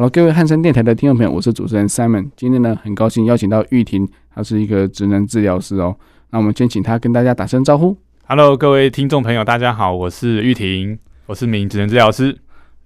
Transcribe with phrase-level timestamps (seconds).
[0.00, 2.30] 好了，各位汉声电台的听众朋友，我是主持人 Simon。
[2.34, 5.94] 今天呢，很高兴邀请到玉婷，她是一个职能治疗师哦。
[6.30, 7.94] 那我们先请她跟大家打声招呼。
[8.26, 12.34] Hello，各位听众朋友，大家好，我是玉婷，我是名职能治疗师。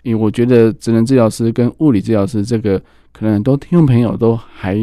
[0.03, 2.81] 因为我觉得职能治疗师跟物理治疗师这个，
[3.13, 4.77] 可能很多听众朋友都还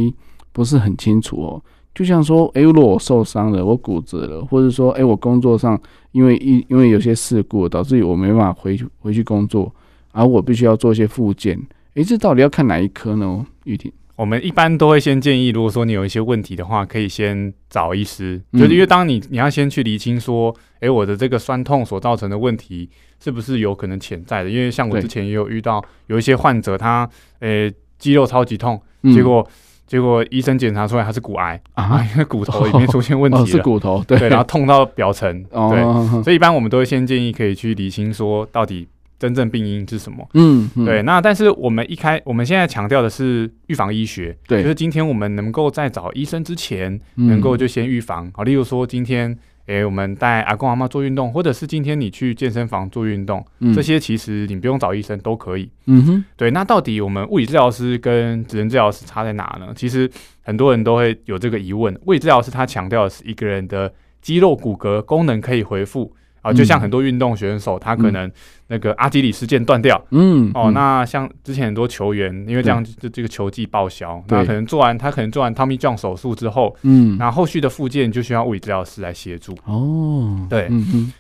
[0.54, 1.62] 不是很清楚哦。
[1.94, 5.78] 就像说，哎，如果我受伤了，我骨折了，或者说，哎，我工作上
[6.14, 9.76] 因为因因为有些事故导致我没办法回去回去工作，
[10.14, 11.62] 而我必须要做一些复健。
[11.96, 13.46] 诶，这到底要看哪一科呢？
[13.66, 18.42] 玉婷，我们一般都会先建议，如果说你有一些问题的话，可以先找医师。
[18.54, 22.90] 嗯、就是因为当你你要先去厘清说，诶，我的这个酸痛所造成的问题
[23.22, 24.50] 是不是有可能潜在的？
[24.50, 27.70] 因为像我之前也有遇到有一些患者，他诶
[28.00, 29.46] 肌肉超级痛，嗯、结果
[29.86, 38.88] 结果医生检查出来他是骨癌啊，因为骨头里面出现问题了，哦 哦、是骨头对，对，然后痛到表层，哦、对，所以一般我们都会先建议可以去厘清说到底。
[39.22, 40.28] 真正病因是什么？
[40.34, 41.04] 嗯，嗯，对。
[41.04, 48.32] 那但是我们一开，我们现在强调的是预防医学，对，就是今天我们能够在找医生之前，能够就先预防。
[48.34, 55.70] 好，例如说今天，诶，我们带阿公阿妈做运动，或者是今天你去健身房做运动，嗯、这些其实你不用找医生都可以。
[55.86, 56.50] 嗯哼，对。
[56.50, 59.72] 那到底我们物理治疗师跟职能治疗师差在哪呢？
[59.76, 60.10] 其实
[60.42, 61.96] 很多人都会有这个疑问。
[62.08, 66.12] 物理治疗师他强调的是一个人的肌肉骨骼功能可以恢复。
[66.42, 68.30] 啊，就像很多运动选手，他可能
[68.68, 79.56] 那个阿基里斯腱断掉，嗯，哦，那像之前很多球员，因为这样就这个球技报销，那可能做完他可能做完 Tommy John 手术之后，嗯，那后续的复健就需要物理治疗师来协助。
[79.66, 80.70] 哦，对，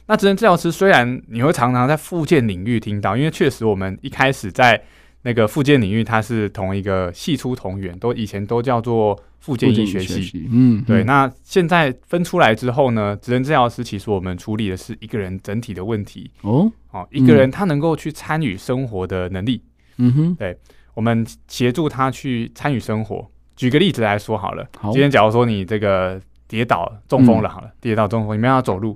[0.08, 4.82] 那职能治疗师虽然你会常常在复健领域听到，因为确实我们一开始在
[5.24, 9.20] 那个附件领域，它是同一个系出同源，都以前都叫做。
[9.42, 11.04] 附件医学系，嗯，对。
[11.04, 19.64] 那现在分出来之后呢，职能治疗师其实我们处理的是一个人整体的问题哦，哦，一个人他能够去参与生活的能力，
[19.98, 20.56] 嗯哼，对，
[20.94, 23.28] 我们协助他去参与生活。
[23.56, 28.96] 举个例子来说好了，好，今天假如说你这个跌倒中风了，好了，嗯、跌倒中风，你没办法走路，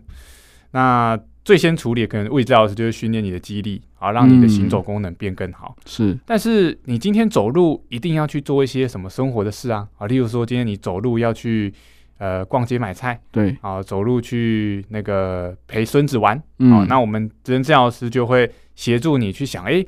[0.70, 1.20] 那。
[1.46, 5.76] 最先处理可能物理治疗师就是训练你的肌力，啊让你的行走功能变更好。
[5.86, 9.88] 是，但是你今天走路一定要去做一些什么生活的事啊？
[10.00, 11.72] 啊，例如说今天你走路要去
[12.18, 19.88] 呃逛街买菜，对，啊，走路去那个陪孙子玩，嗯，啊，那我们职能治疗师就会协助你去想，哎、欸，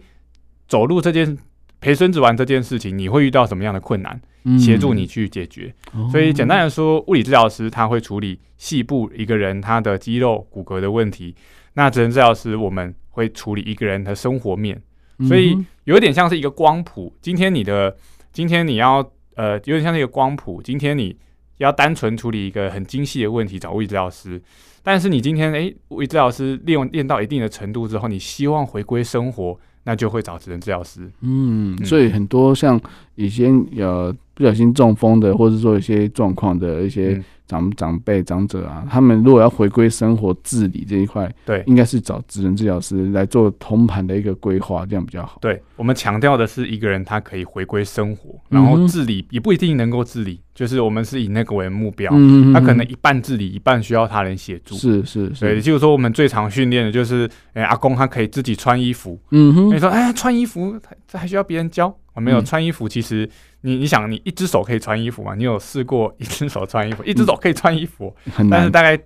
[0.68, 1.36] 走路这件
[1.82, 4.22] 陪孙子玩这件事情，你会遇到什么样的困难？
[4.60, 11.36] 协助你去解决，嗯、所以简单来说，物理治疗师他会处理细部一个人他的肌肉骨骼的问题，
[11.74, 14.80] 那职能治疗师我们会处理一个人的生活面，
[15.28, 17.12] 所以有点像是一个光谱。
[17.20, 17.98] 今天你的
[18.32, 18.98] 今天你要
[19.36, 20.62] 呃，有点像是一个光谱。
[20.64, 21.18] 今天你
[21.58, 24.42] 要单纯处理一个很精细的问题，找物理治疗师。
[24.84, 31.10] 但是你今天诶，物理治疗师练练到一定的程度之后，你希望回归生活，那就会找职能治疗师。
[31.22, 32.80] 嗯，所以很多像
[33.16, 34.16] 以前有。
[34.38, 45.38] 不小心中风的，或者说一些状况的一些长长辈、长者啊，他们如果要回归生活自理这一块，对，应该是找职能治疗师来做通盘的一个规划，这样比较好。
[45.42, 52.12] 对，我们强调的是一个人他可以回归生活，然后自理也不一定能够自理，就是我们是以那个为目标。
[52.14, 54.76] 嗯，他可能一半自理，一半需要他人协助。
[54.76, 59.18] 是是是，对，就是说我们最常训练的就是，哎，阿公他可以自己穿衣服。
[59.32, 61.96] 嗯哼，你说，哎，穿衣服这还需要别人教？
[62.18, 63.30] 我没有穿衣服，其实。
[63.62, 65.34] 你你想，你一只手可以穿衣服吗？
[65.36, 67.04] 你有试过一只手穿衣服？
[67.04, 68.98] 一只手可以穿衣服，嗯、但是大概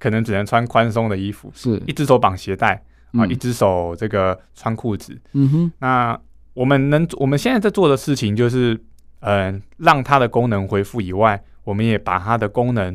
[0.00, 1.50] 可能只能穿宽松的衣服。
[1.54, 2.82] 是，一只手绑鞋带
[3.12, 5.16] 啊，一只手这个穿裤子。
[5.32, 5.72] 嗯哼。
[5.78, 6.20] 那
[6.54, 8.74] 我们能我们现在在做的事情就是，
[9.20, 12.94] 嗯、呃，让它的功能恢复以外，我们也把它的功能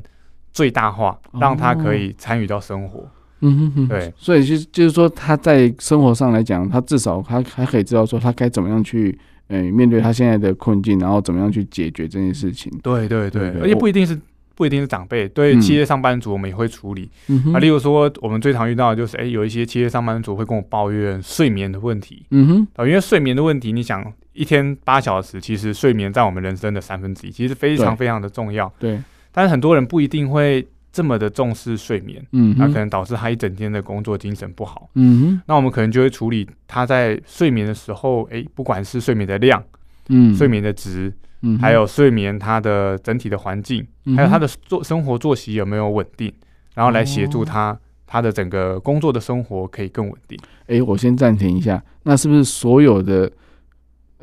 [0.52, 3.10] 最大化，让它可以参与到生活。
[3.40, 3.88] 嗯哼哼。
[3.88, 9.18] 对，所以就就是说，他在生活上来讲，他至少他还可以知道说他该怎么样去。
[9.48, 12.72] 嗯，面对他现在的困境，然后怎么样去解决这件事情？
[12.82, 14.20] 对对对，而且不一定是
[14.56, 17.10] 不一定是长辈，对企业上班族我们也会处理。
[17.28, 22.26] 嗯、啊，例如说我们最常遇到的就是，哎，有一些企业上班族会跟我抱怨睡眠的问题。
[22.32, 28.72] 嗯哼，啊，因为睡眠的问题，你想一天八小时，其实睡眠占我们人生的三分之一，其实非常非常的重要。
[28.80, 29.00] 对，
[29.32, 30.66] 但是很多人不一定会
[30.96, 39.62] 这么的重视睡眠，嗯，那可能导致他一整天的工作精神不好，嗯哼，那我们可能就会处理他在睡眠的时候，哎、欸，不管是睡眠的量，
[40.08, 46.32] 嗯，睡眠的值，嗯，还有睡眠他的整体的环境，嗯，还有他的作生活作息有没有稳定，
[46.74, 47.72] 然后来协助他。
[47.72, 47.80] 哦。
[48.08, 50.40] 他的整个工作的生活可以更稳定。
[50.68, 53.30] 哎、欸，我先暂停一下，那是不是所有的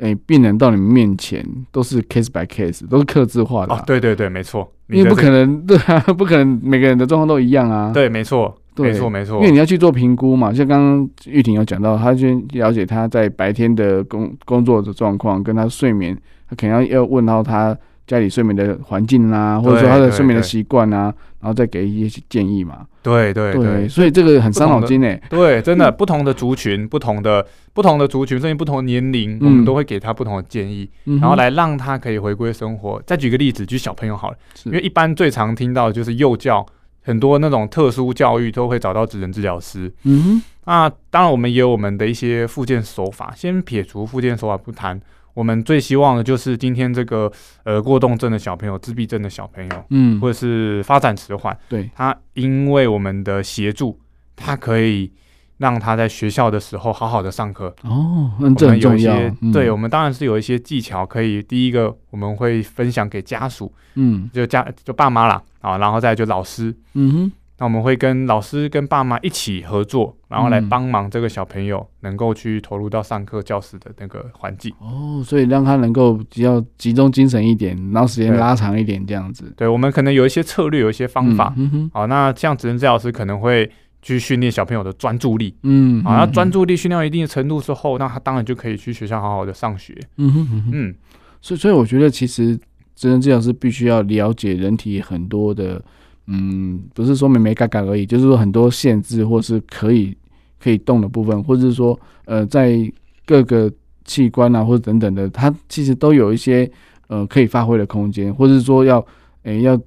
[0.03, 3.79] 哎、欸、病人到你们面前都是 case by case，都是克制化的、啊？
[3.79, 7.91] 哦，对对对，没错，因为不可能， 对啊，不可能每个人的状况都一样啊。
[7.93, 10.51] 对，没错，对，没错，没错，因为你要去做评估嘛。
[10.51, 16.13] 像刚刚玉婷有讲到，他去了解他在白天的工工作的状况，跟他睡眠，
[16.49, 17.75] 他肯定要要问到他。
[18.05, 22.85] 家里睡眠的环境啊，或者说他的睡眠的习惯啊，然后再给一些建议嘛。
[23.01, 25.21] 对对对，对，所以这个很伤脑筋诶。
[25.29, 33.01] 对，真的，不同的族群，不同的不同的族群，甚至不同的年龄，我们都会给他不同的建议，然后来让他可以回归生活。
[33.05, 36.65] 再举个例子，举小朋友好了，因为一般最常听到的就是幼教，
[37.01, 39.91] 很多那种特殊教育都会找到职能治疗师。
[40.03, 44.99] 嗯，那当然我们也有我们的一些复健手法，先撇除复健手法不谈。
[45.33, 47.31] 我们最希望的就是今天这个
[47.63, 53.99] 呃过动症的小朋友、自闭症的小朋友，嗯，或者是发展迟缓，对，他因为我们的协助，
[54.35, 55.11] 他可以
[55.57, 57.73] 让他在学校的时候好好的上课。
[57.83, 59.15] 哦，那这很重要。
[59.41, 61.41] 嗯、对，我们当然是有一些技巧可以。
[61.41, 67.31] 第一个，我们会分享给家属，嗯，就家就爸妈啦，啊，然后再就老师，嗯哼。
[67.59, 74.73] 那我们会跟老师、跟爸妈一起合作，然后来帮忙这个小朋友能够去投入到上课教室的那个环境。
[74.79, 79.43] 哦，所以让他能够比较集中精神一点，然后时间拉长一点，这样子。
[79.55, 81.53] 对，对我们可能有一些策略，有一些方法。
[81.55, 81.91] 嗯哼。
[81.93, 83.69] 好，那像职能治疗师可能会
[84.01, 85.55] 去训练小朋友的专注力。
[85.61, 86.03] 嗯。
[86.03, 89.95] 好，那专注力训练到一定的程度之后，那他当然就可以去学校好好的上学。
[90.17, 90.71] 嗯哼嗯哼。
[90.73, 90.95] 嗯。
[91.39, 92.59] 所以，所以我觉得其实
[92.95, 95.79] 职能治疗师必须要了解人体很多的。
[96.27, 100.15] 嗯，不是说没没嘎嘎而已，就是说很多限制或是可以
[100.61, 102.79] 可以动的部分，或者是说呃，在
[103.25, 103.71] 各个
[104.05, 106.69] 器官啊或者等等的，它其实都有一些
[107.07, 108.99] 呃可以发挥的空间，或者是说要
[109.43, 109.79] 诶、欸、要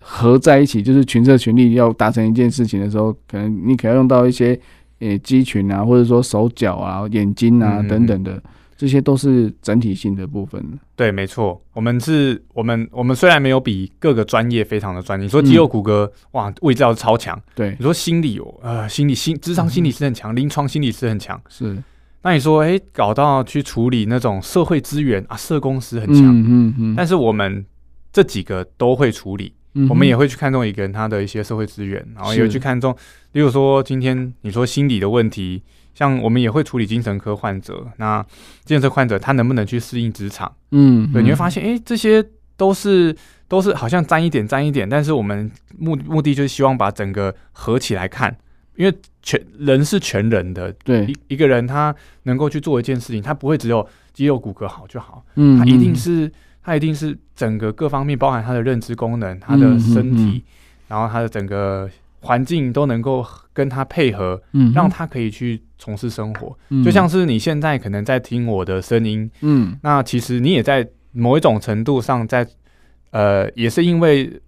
[0.00, 4.58] 合在一起，就是群策群力要达成一件事情的时候，可能你可能要用到一些
[4.98, 8.32] 诶肌、欸、群啊，或者说手脚啊、眼睛啊等等的。
[8.32, 8.42] 嗯嗯
[8.84, 10.62] 这些都是整体性的部分。
[10.94, 17.40] 对，没错，我们是，我们，我们虽然没有比各个专业非常的专业，你说肌肉骨骼，嗯、哇，物理治疗超强。
[17.54, 21.40] 对，你说心理，呃，心理心，智商心理是很强，临、嗯、床心理是很强。
[21.48, 21.82] 是，
[22.20, 26.22] 那你说，哎、欸，搞到去处理那种社会资源啊，社工师很强。
[26.26, 26.94] 嗯嗯嗯。
[26.94, 27.64] 但是我们
[28.12, 32.94] 这几个都会处理，嗯、我们也会去看重一个人他的一些社会资源，然后也会去看重，
[33.32, 35.62] 例如说今天你说心理的问题。
[35.94, 38.20] 像我们也会处理精神科患者，那
[38.64, 40.52] 精神科患者他能不能去适应职场？
[40.72, 42.24] 嗯，对，你会发现，哎、欸，这些
[42.56, 48.36] 都是都是好像沾一点沾一点，但是我们目目的就是希望把整个合起来看，
[48.76, 48.92] 因为
[49.22, 51.94] 全人是全人的，对，一一个人他
[52.24, 56.30] 能够去做一件事情，他不会只有肌肉骨骼好就好，嗯，他一定是
[56.62, 60.42] 他一定是整个各方面，包含他的认知功能、他的身体，嗯嗯嗯、
[60.88, 61.88] 然后他的整个。
[62.24, 72.46] 环境都能够跟他配合，嗯，让他可以去从事生活，嗯，就像是你现在可能在听我的声音，嗯，那其实你也在某一种程度上在，
[73.10, 74.40] 呃，也是因为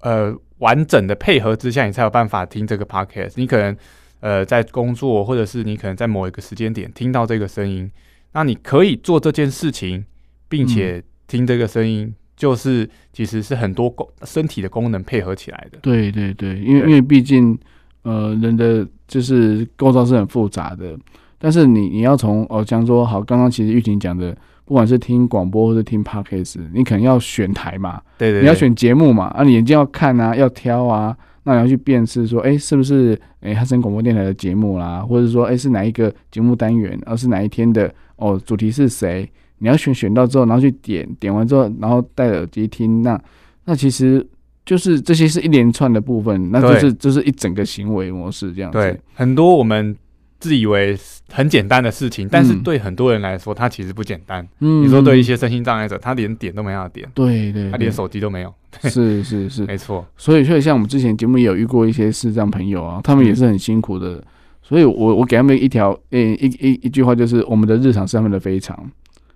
[0.00, 3.32] 呃完整的配合之下，你才有办法听这个 podcast。
[3.34, 3.76] 你可能
[4.20, 7.90] 呃在工作，或者是你可能在某一个时间点听到这个声音，
[8.32, 10.04] 那你可以做这件事情，
[10.48, 12.04] 并且听这个声音。
[12.06, 15.78] 嗯就是其实是很多功身体的功能配合起来的。
[15.80, 17.58] 对对对，因为因为毕竟
[18.02, 20.96] 呃人的就是构造是很复杂的，
[21.38, 39.30] 但是你你要从哦，像说好，刚刚其实玉婷讲的，不管是听广播或者听 Podcast，你可能要选台嘛，对对，对，你要选节目嘛，啊，你眼睛要看啊，要挑啊，那你要去辨识说，哎、欸，是不是哎汉森广播电台的节目啦，或者说哎、欸、是哪一个节目单元，而是哪一天的哦，主题是谁？
[39.58, 43.20] 你要选选到之后，然后去点点完之后，然后戴耳机听，那
[43.64, 44.26] 那其实
[44.64, 48.78] 就是这些是一连串的部分，那就是就是一整个行为模式这样子。
[48.78, 49.96] 对，很多我们
[50.38, 50.96] 自以为
[51.32, 54.46] 很简单的事情，但是对很多人来说，它其实不简单。
[54.60, 58.52] 嗯，你说对一些身心障碍者，他连点都没法点，对对，他连手机都没有。
[58.82, 60.06] 是 是是， 没错。
[60.16, 64.22] 所以所以像我们之前节目也有遇过一些视障朋友啊，他们也是很辛苦的。
[64.62, 68.76] 所以我我给他们一条呃一一一句话，就是我们的日常是他们的非常。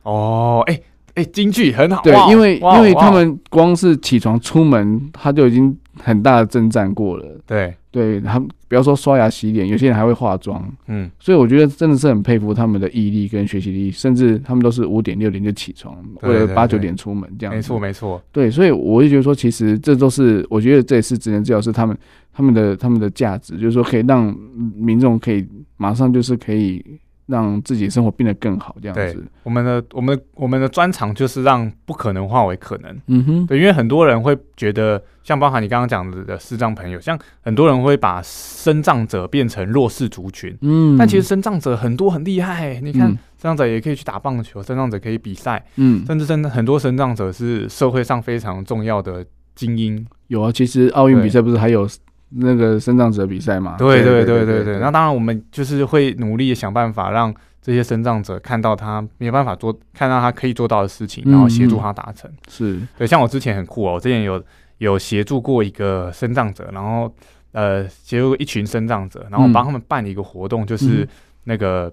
[0.02, 0.83] 哦，哎、欸、
[1.14, 2.02] 哎，京剧很好。
[2.02, 7.38] 对，因为因为他们光是起床出门，他就已经很大的征战过了。
[7.47, 10.64] 对，对他们，不要说刷牙洗脸，有些人还会化妆。
[10.87, 17.54] 嗯，所以我觉得真的是很佩服他们的毅力跟学习力，甚至他们都是五点六点就起床，或者八九点出门这样。
[17.54, 18.23] 没错，没错。
[18.33, 21.99] 对，所以我就觉得说，其实这都是我觉得这也是职能治疗师他们
[22.33, 24.35] 他们的他们的价值，就是说可以让
[24.75, 26.83] 民众可以马上就是可以。
[27.31, 29.25] 让自己生活变得更好，这样子。
[29.45, 33.01] 我们的我们我们的专长就是让不可能化为可能。
[33.07, 40.55] 嗯哼，对，因为很多人会觉得，像包含你刚刚讲的视障朋友，像很多人会把身障者变成弱势族群。
[40.61, 42.81] 嗯，但其实身障者很多很厉害。
[42.81, 45.65] 你看，身障者也可以去打棒球，身障者可以比赛。
[45.77, 50.05] 嗯，甚至身很多身障者是社会上非常重要的精英。
[50.27, 51.89] 有啊，其实奥运比赛不是还有？
[52.31, 54.79] 那个身障者比赛嘛，对对对对对。
[54.79, 62.31] 那当然，我们就是会努力想办法让这些身障者看到他没有办法做，看到他可以做到的事情，然后协助他达成。
[62.49, 64.43] 是对，像我之前很酷哦，我之前有
[64.79, 67.13] 有协助过一个身障者，然后
[67.53, 71.07] 呃协助一群身障者，然后帮他们办一个活动，就是
[71.45, 71.93] 那个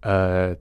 [0.00, 0.54] 呃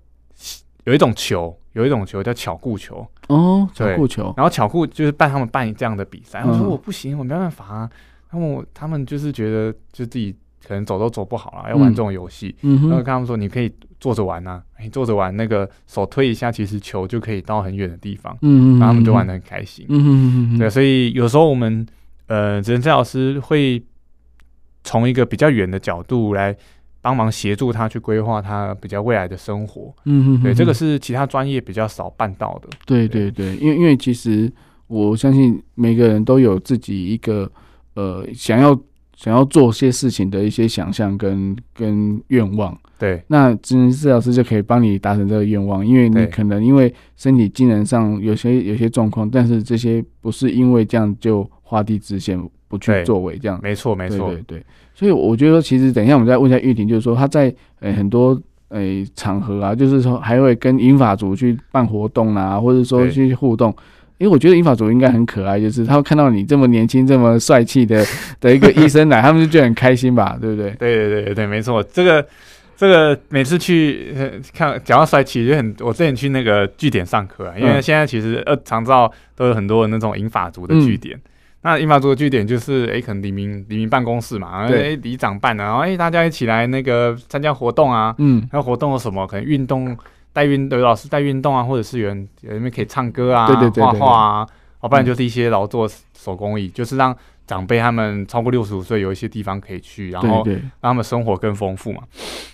[0.84, 4.34] 有一种球，有一种球叫巧固球哦，巧固球。
[4.36, 7.90] 然后巧固就是办他们办这样的比赛，我说我不行，我没办法啊。
[8.30, 12.54] 他们他们就是觉得就自己可能走都走不好了，要玩这种游戏。
[12.62, 18.38] 嗯，然后跟他们说，你可以坐着玩呐，你坐着玩，那个手推一下，其实球就可以到很远的地方。
[18.42, 19.86] 嗯，然后他们就玩的很开心。
[19.88, 21.86] 嗯嗯，对，所以有时候我们
[22.26, 23.82] 呃，职能治疗师会
[24.84, 26.54] 从一个比较远的角度来
[27.02, 29.96] 帮忙协助他去规划他比较未来的生活。
[30.04, 32.68] 嗯，对，这个是其他专业比较少办到的。
[32.86, 34.52] 对对对，因为因为其实
[34.88, 37.50] 我相信每个人都有自己一个。
[37.98, 38.80] 呃，想要
[39.16, 58.40] 想要做些事情的一些想象跟跟愿望，对，那职能治疗师就可以帮你达成这个愿望，因为你可能因为身体机能上有些有些状况，但是这些不是因为这样就画地自限不去作为这样，没错没错，对对对，所以我觉得说，其实等一下我们再问一下玉婷，就是说他在呃很多
[58.70, 63.76] 呃场合啊，就是说还会跟银发族去办活动啊，或者说去互动。
[64.18, 68.04] 因为我觉得英法族应该很可爱，就是他们看到你这么年轻、这么帅气的
[68.42, 70.72] 的一个医生来，他们就觉得很开心吧，对不对？
[70.72, 71.84] 对对对对，没错。
[71.84, 72.26] 这个
[72.76, 74.16] 这个每次去
[74.56, 75.76] 看讲到帅气，就很。
[75.82, 81.16] 我之前去那个据点上课啊，因为现在其实呃长照都有很多那种英法族的据点。
[81.16, 81.22] 嗯、
[81.62, 89.96] 那英法族的据点就是哎，可能黎明黎明办公室嘛，然后哎里长办的，然后哎大家一起来那个参加活动啊，嗯，还有活动有什么可能运动。
[90.38, 94.48] 带运有老师带运动啊，或者是有人有人可以唱歌啊，画画啊，
[94.82, 97.16] 哦不然就是一些劳作手工艺，嗯、就是让
[97.48, 102.04] 长辈他们超过六十五岁有一些地方可以去，然后让他们生活更丰富嘛。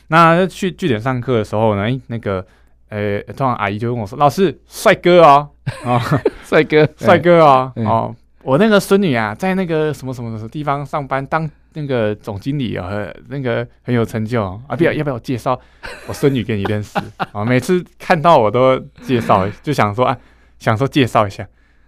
[0.08, 2.46] 那去据点上课的时候呢，诶那个
[2.88, 5.50] 呃，通常阿姨就跟我说：“老师，帅哥哦，
[5.84, 6.00] 啊，
[6.46, 12.90] 帅哥，帅哥啊，哦，我那个孙女啊，在那个什么什么什么地方上班当。”那个总经理啊，
[13.30, 15.60] 那个很有成就啊，不要要不要我介绍
[16.08, 16.98] 我孙女给你认识
[17.32, 17.44] 啊？
[17.46, 20.18] 每次看到我都介绍，就想说啊，
[20.60, 21.48] 想说介绍一下，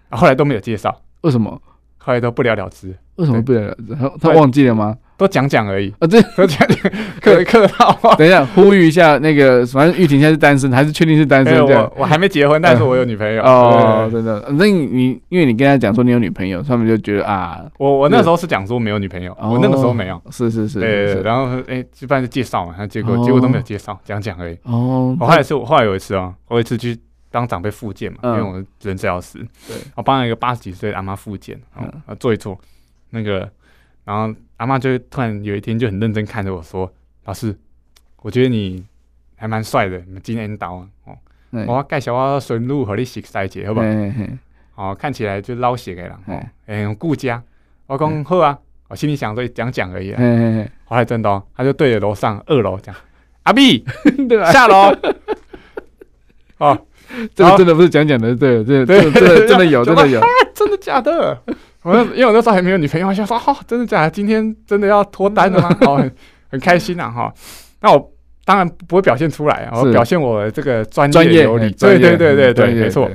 [0.10, 1.62] 后来都没有介绍，为什么？
[1.98, 2.96] 后来都不了了之。
[3.16, 3.96] 为什么不了了之？
[3.96, 4.98] 他他忘记了吗？
[5.18, 6.92] 都讲讲而已啊，这 都讲讲
[7.22, 8.16] 客客套话。
[8.16, 11.64] 等一下，呼吁一下那个，反正玉婷现在是单身，还是确定是单身？
[11.66, 13.42] 我我还没结婚，但是我有女朋友。
[13.44, 14.44] 哦，真的。
[14.58, 20.22] 那你因为你跟他讲说你有女朋友，他们就觉得啊，我我那时候是讲说没有女朋友，我那个时候没有。
[20.32, 21.22] 是是是，对。
[21.22, 24.58] 然后哎，一般是介绍嘛，结果结果都没有介绍，讲讲而已。
[24.64, 25.16] 哦。
[25.20, 26.98] 我后来是，我后来有一次啊，我有一次去
[27.32, 32.60] 当长辈复健嘛，因为我是职能治疗师，对，我帮一个八十几岁的阿妈复健，啊，坐一坐，
[33.12, 33.50] 那个。
[34.06, 36.92] 然后阿妈就突然有一天就很认真看着我说
[37.26, 37.56] ：“老师，
[38.22, 38.86] 我觉得你
[39.36, 41.18] 还蛮帅的，你今天到哦，
[41.68, 43.86] 我介绍我孙女和你识识一下，好不好？
[44.76, 47.42] 哦，看起来就老实的人哦，很顾家。
[47.88, 48.58] 我讲好啊，
[48.88, 50.14] 我心里想说讲讲而已。
[50.86, 52.96] 后来真的，他就对着楼上二楼讲：
[53.44, 53.86] 阿 B，
[54.52, 54.96] 下楼。
[56.58, 56.88] 哦，
[57.36, 60.22] 这个真的不是讲讲的，对，这这这真的有，真的有，
[60.54, 61.38] 真的假的？”
[61.84, 64.10] 我因为我那时候还没有女朋友，我想说，哈、哦，真的假的？
[64.10, 65.70] 今天真的要脱单了吗？
[65.86, 66.12] 好、 哦，很
[66.50, 67.32] 很开心啊，哈。
[67.82, 68.12] 那我
[68.44, 71.46] 当然不会表现出来，我表现我这个专业
[71.78, 73.08] 对对对对对，没错。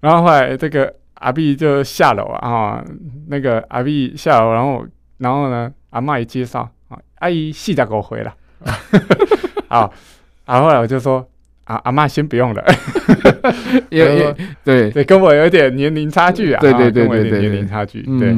[0.00, 2.84] 然后后来这个阿 B 就下楼啊，哈，
[3.28, 4.86] 那个阿 B 下楼，然后
[5.18, 8.34] 然后呢，阿嬷也介绍啊，阿姨细点给我回了，
[9.68, 9.92] 好，
[10.46, 11.28] 然后后来我就说。
[11.66, 12.64] 啊，阿妈先不用了，
[13.90, 14.90] 因为对。
[14.90, 18.34] 对，跟我有点年龄差距啊，对对对对对，年龄差距，对，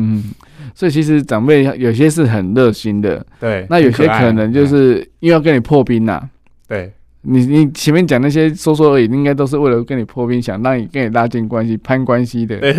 [0.74, 6.20] 所以其实长辈有些是很热心的，对，那有些可能就是因为要跟你破冰呐，
[6.66, 6.92] 对，
[7.22, 12.72] 你你前面讲那些说说而已，应该都是为了跟你破冰，想让你跟你拉近关系、攀关系的，对，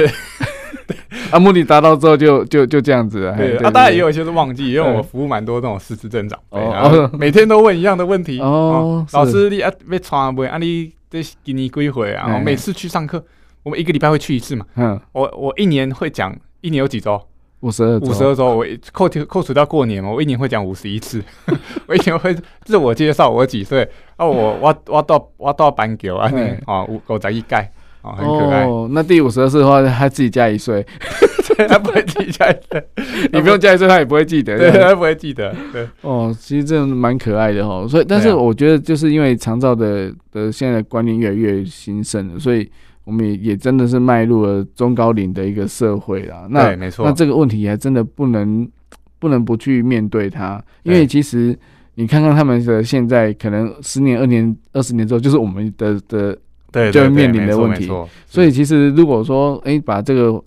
[1.31, 3.35] 啊，目的达到之后就就就这样子了。
[3.37, 8.39] 对啊，当然也有一些是忘记，因为我服务蛮多这种失智症长辈，然后每天都问一样的问题。
[8.39, 10.43] 哦，老师你啊要穿不？
[10.43, 12.35] 啊你这给你归回啊？
[12.35, 13.23] 我每次去上课，
[13.63, 14.65] 我们一个礼拜会去一次嘛。
[14.75, 17.21] 嗯，我我一年会讲，一年有几周？
[17.61, 21.21] 五十二，五十二周，我扣除扣除掉过年嘛，我一年会讲五十一次，
[21.87, 23.83] 我一年会自我介绍我几岁，
[24.15, 26.31] 啊，我我我到我到班级啊，
[26.65, 27.69] 啊，五五十一届，
[28.01, 28.65] 哦，很可爱。
[28.91, 30.85] 那第五十二次的话，他自己加一岁，
[31.67, 32.83] 他不会自己加一岁，
[33.33, 35.55] 你不用加一岁，他也不会记得， 对，他不会记得。
[35.71, 42.69] 对，哦，其实这样蛮可爱的哦，所以，但是我觉得就是因为长照的的现在的观念越来越兴盛了，所以。
[43.05, 46.45] 我们也也真的是迈入了中高龄的一个社会啦。
[46.47, 47.03] 那对，没错。
[47.03, 48.69] 那这个问题还真的不能
[49.17, 51.57] 不能不去面对它，因为其实
[51.95, 56.37] 你看看他们的现在，可能十年、二年、二十年之后，就是我们的的
[56.71, 57.89] 对就会面临的问题。
[58.25, 60.43] 所以其实如果说，哎、欸，把这个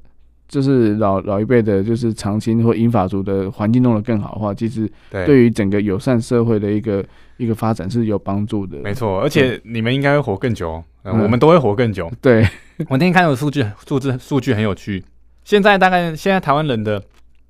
[0.49, 7.05] 就是老老一辈的，就是长青或英法族的环境弄得更好的话，其实对于整个友善社会的一个
[7.39, 8.79] 一个发展是有帮助的。
[8.79, 10.83] 没错，而且你们应该会活更久。
[11.05, 12.09] 嗯，我们都会活更久。
[12.21, 12.47] 对，
[12.89, 15.03] 我那天看到数据，数字数据很有趣。
[15.43, 17.03] 现在大概现在台湾人的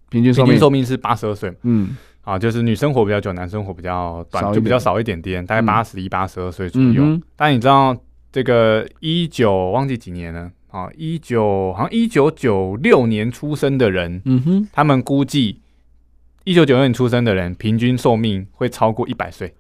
[0.09, 1.53] 平均平均寿命是八十二岁。
[1.65, 7.05] 嗯，啊，就是女生活比较久，男生活比较短，就比较少一点点，大概八十一、八十二岁左右。
[7.37, 7.95] 但你知道
[8.33, 10.89] 这个一九忘记几年了啊？
[10.97, 15.61] 一九好像一九九六年出生的人，嗯哼，他们估计
[16.45, 19.55] 一九九六年出生的人平均寿命会超过一百岁。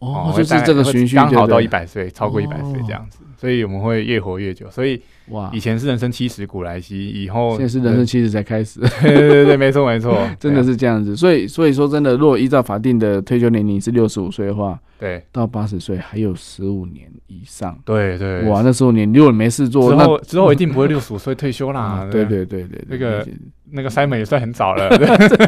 [0.00, 4.70] 哦，就是这个循序刚好到一百岁，超过一百岁这样子，所以我们会越活越久。
[4.70, 8.80] 所以哇，以前是人生七十古来稀，以后现在是人生七十才开始。
[9.02, 11.14] 对对对，没错没错， 真的是这样子。
[11.16, 17.78] 所以所以说真的，如果依照法定的退休年龄是六十五岁的话，对，到八十岁还有十五年以上。
[17.84, 22.08] 对对，哇，那十五年如果你没事做，之后之后一定不会六十五岁退休啦。
[22.12, 23.26] 对对对对，那个。
[23.70, 24.88] 那个 Simon 也算很早了，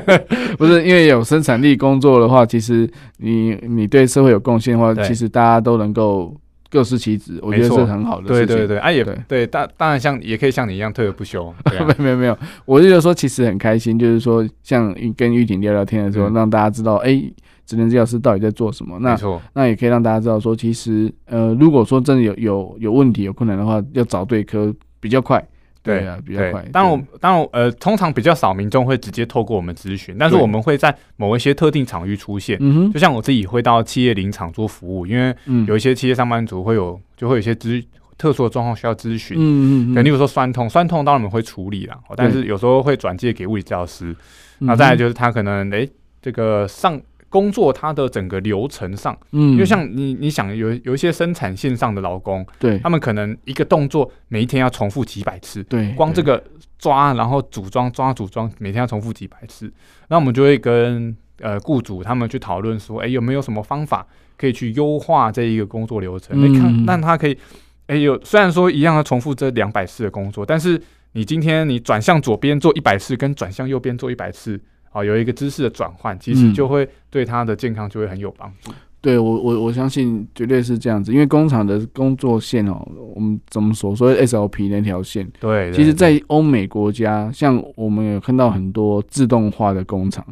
[0.59, 6.39] 不是因为有生产力工作的话，其实你你对社会有贡献的话，其实大家都能够
[6.71, 8.57] 各司其职，我觉得是很好的事情。
[8.57, 11.53] 对对对，啊也对，当当然像也可以像你一样退而不休。
[11.71, 17.21] 没有没有没有，我就觉得说其实很开心，就是说像跟玉婷聊聊天的时候，让大家知道，哎，
[17.67, 18.99] 职能治疗师到底在做什么。
[19.00, 19.19] 那
[19.53, 25.44] 那也可以让大家知道说，其实呃，如果说真的有有有问题有困难的话，要找对科比较快。
[25.83, 26.62] 对啊，比较快。
[26.73, 32.59] 当然，当然，呃，通常比较少民众会直接透过我们咨询，但是我们会在某一些特定场域出现。
[32.61, 35.35] 嗯，就像我自己会到企业林场做服务，因为
[35.66, 37.83] 有一些企业上班族会有，就会有一些咨
[38.19, 39.37] 特殊的状况需要咨询。
[39.38, 40.05] 嗯嗯嗯。
[40.05, 44.14] 例如说酸痛，酸痛当然我们会处理啦，但是有时候会转介给物理治疗师。
[44.59, 45.88] 那再来就是他可能，哎，
[46.21, 47.01] 这个上。
[47.31, 56.43] 工作它的整个流程上，嗯，因为像你你想有有一些生产线上的劳工，对，他们可能一个动作每一天要重复几百次，对，光这个
[56.77, 59.73] 抓然后组装抓组装，每天要重复几百次，
[60.09, 64.05] 那我们就会跟呃雇主他们去讨论说，哎，有没有什么方法
[64.37, 66.37] 可以去优化这一个工作流程？
[66.37, 67.38] 你看，让他可以，
[67.87, 74.61] 哎，有虽然说一样要重复这两百次的工作，但是你今天你转向左边做一百次，跟转向右边做一百次。
[74.92, 78.72] 哦，有一个姿势的转换，其实就会对他的健康就会很有帮助。
[78.72, 90.26] 嗯、对我，我我相信绝对是这样子，因为工厂的工作线哦，我们怎么说，所谓 SOP 那条线，对，其实，在欧美国家，像我们有看到很多自动化的工厂，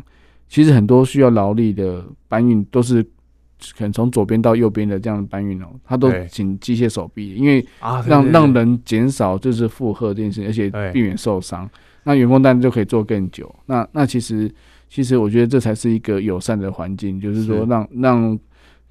[0.49, 7.65] 其实很多需要劳力的搬运都是可能从左边到右边的这样的搬运哦，他都请机械手臂，因为
[8.07, 11.69] 让让人减少就是负荷这件事，而且避免受伤。
[12.05, 13.55] 那员工当然就可以做更久。
[13.67, 14.51] 那那其实
[14.89, 18.39] 其实我觉得这才是一个友善的环境，就是说让让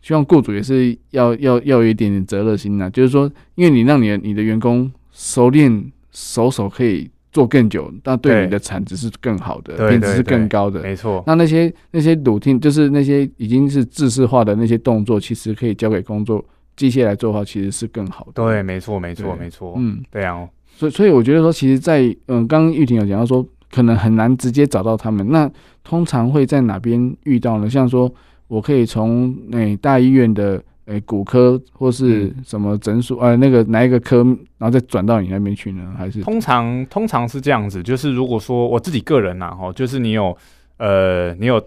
[0.02, 2.90] 希望雇主也是要要要有一点点责任心呐。
[2.90, 10.82] 就是说，因为你让你的你的员工熟练手手可以做更久，那对你的产值是更好的，品质是更高的。
[10.82, 11.24] 没错。
[11.28, 16.44] 那那些那些 routine 就是那些已经是制式化的那些动作，其实可以交给工作
[16.76, 18.44] 机械来做的话，其实是更好的。
[18.44, 19.74] 对，没错，没错，没错。
[19.78, 20.48] 嗯，对啊。
[20.78, 25.28] 所以，所以我觉得说，其实在，在嗯，刚刚玉婷有讲到说，可能很难直接找到他们。
[25.32, 25.50] 那
[25.84, 27.68] 通常会在哪边遇到呢？
[27.68, 28.12] 像说，
[28.48, 34.18] 我可以从那、欸、大医院的诶、欸、骨科或是什么诊所，呃，那个哪一个科，
[34.60, 35.96] 然后再转到你那边去呢？
[35.98, 40.38] 还是通常通常是这样子，就是如果说我自己个人呐，哈，就是你有
[40.78, 41.60] 呃，你有。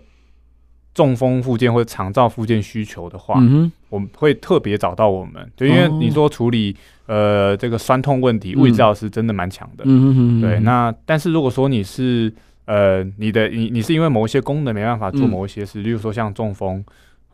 [0.93, 6.75] 中风附件或者长照附件需求的话，嗯、我们会特别找到我们，就因为你说处理
[7.07, 9.85] 呃这个酸痛问题，物理治疗师真的蛮强的。
[9.87, 12.33] 嗯、对，那但是如果说你是
[12.65, 16.85] 呃你的你你是因为某一些功能没办法做某一些事，嗯、例如说像中风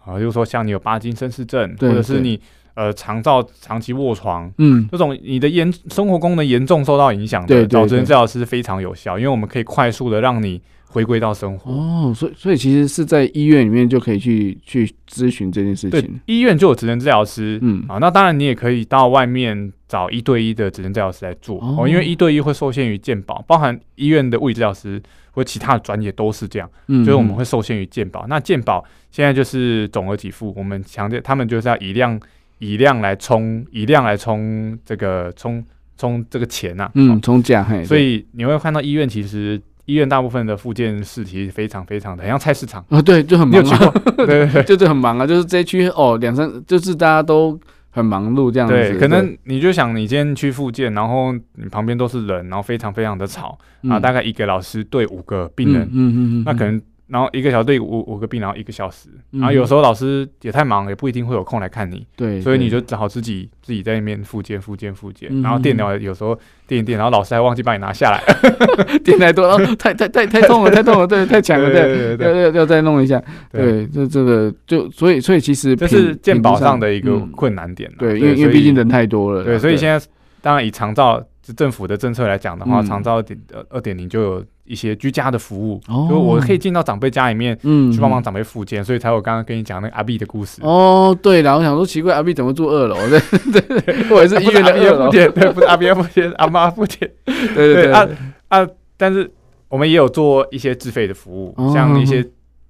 [0.04, 2.38] 啊，例如说像你有帕金森氏症，或者是你
[2.74, 10.60] 呃长照长期卧床，嗯，这种你的严生活功能严重受到影响的，对对对找职能治疗师非常有效，因为我们可以快速的让你。
[10.88, 11.70] 回归到生活。
[11.70, 16.00] 哦，所以所以其实是在医院里面就可以去去咨询这件事情。
[16.00, 17.84] 对，医院就有职能治疗师，嗯。
[17.88, 21.58] 啊，那当然你也可以到外面找一对一的职能治疗师来做。
[21.58, 28.26] 哦，哦，因为一对一会受限于健保，包含医院的物理治疗师或其他的专业都是这样，嗯，所以我们会受限于健保。
[28.26, 32.18] 那健保现在就是总额给付，我们强调他们就是要以量
[32.58, 35.62] 以量来冲，以量来冲这个冲
[35.98, 39.60] 充这个钱呐、啊，嗯，冲价，嘿，所以你会看到医院其实。
[39.86, 42.84] 医院大部分的复健室其实非常非常的很像菜市场。
[42.90, 47.58] 啊，对，就很忙啊， 对对对，就是很忙啊，就是这一区哦，两三就是大家都
[47.90, 48.74] 很忙碌这样子。
[48.74, 56.80] 对，可能你就想你今天去复健，然后你旁边都是人，然后非常非常的吵、嗯、啊，大概一个老师对五个病人，嗯嗯嗯，嗯，那可能。
[57.08, 62.04] 然后一个小队五五个病，然后一个小时，然后有时候老师也太忙，也不一定会有空来看你。
[62.16, 68.20] 对，所以你就只好自己自己在那边复健复健复健，然后电疗有时候电一电，然后老师还忘记帮你拿下来，
[69.04, 73.22] 电太多，了，太太太太痛了，太痛了，对，太强了，对要要要再弄一下。
[73.52, 77.88] 对，这这个就所以所以其实这是健保上的一个困难点。
[77.98, 79.44] 对，因为因为毕竟人太多了。
[79.44, 80.04] 对，所以现在
[80.42, 81.24] 当然以长照
[81.56, 83.38] 政府的政策来讲的话，长照二点
[83.70, 84.44] 二点零就有。
[84.66, 90.60] 一些居家的服务，哦、就我可以进到长辈家里面，嗯，去帮忙长辈复健，所以才有刚刚跟你讲那个阿 B 的故事。
[90.62, 92.96] 哦，对，然后我想说奇怪，阿 B 怎么住二楼？
[93.08, 93.20] 对
[93.60, 95.10] 对对，或者是医院的二楼？
[95.10, 97.10] 对，不是阿 B 复健，阿妈复健。
[97.24, 98.08] 对对对，啊
[98.48, 98.66] 啊！
[98.96, 99.30] 但是
[99.68, 102.18] 我们也有做一些自费的服务，哦、像一些，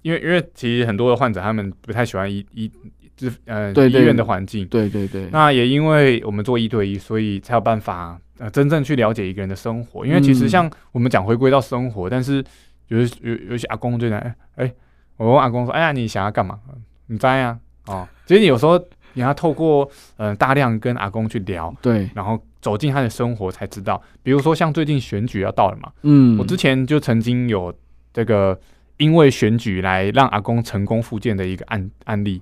[0.01, 2.71] 因为因为其实很多的患者他们不太喜欢医医
[3.15, 5.27] 自呃医院的环境，对对对。
[5.31, 8.19] 那也因为我们做一对一，所以才有办法。
[8.39, 12.43] 呃，真正去了解一个人的生活，因为其实像我们讲回归到生活，嗯、但是
[12.87, 14.73] 有有有些阿公就讲，哎、欸，
[15.17, 16.59] 我问阿公说，哎呀，你想要干嘛？
[17.07, 17.57] 你在呀？
[17.87, 18.79] 哦，其实你有时候
[19.13, 24.01] 你要透过呃大量跟阿公去聊，对，然后走进他的生活才知道。
[24.21, 27.73] 比如说像最近选举要到了嘛，嗯，我之前就曾经有
[28.13, 28.59] 这个
[28.97, 32.41] 因为选举来让阿公成功复健的一个案案例。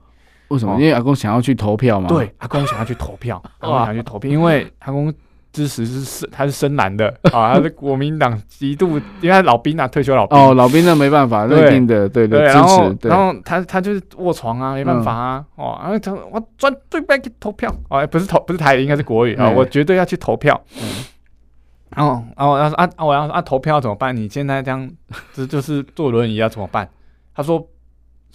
[0.50, 0.74] 为什么？
[0.74, 2.08] 哦、因为阿公想要去投票嘛。
[2.08, 5.14] 对，阿公想要去投票，阿公想要去投票，因为阿公。
[5.56, 20.62] 支持是深，他是深蓝的 啊，他是国民党极度，因为他老兵啊，退休老兵哦，老兵那没办法，那一定的，对对，对，然后然后他他就是卧床啊，没办法啊，哦，然后他我专对外去投票，哦，不是投不是台语，应该是国语啊，我绝对要去投票，
[21.96, 24.14] 然后然后要说啊，我要说啊，投票怎么办？
[24.14, 24.92] 你现在这样，
[25.34, 26.90] 这就是坐轮椅要怎么办？
[27.34, 27.66] 他说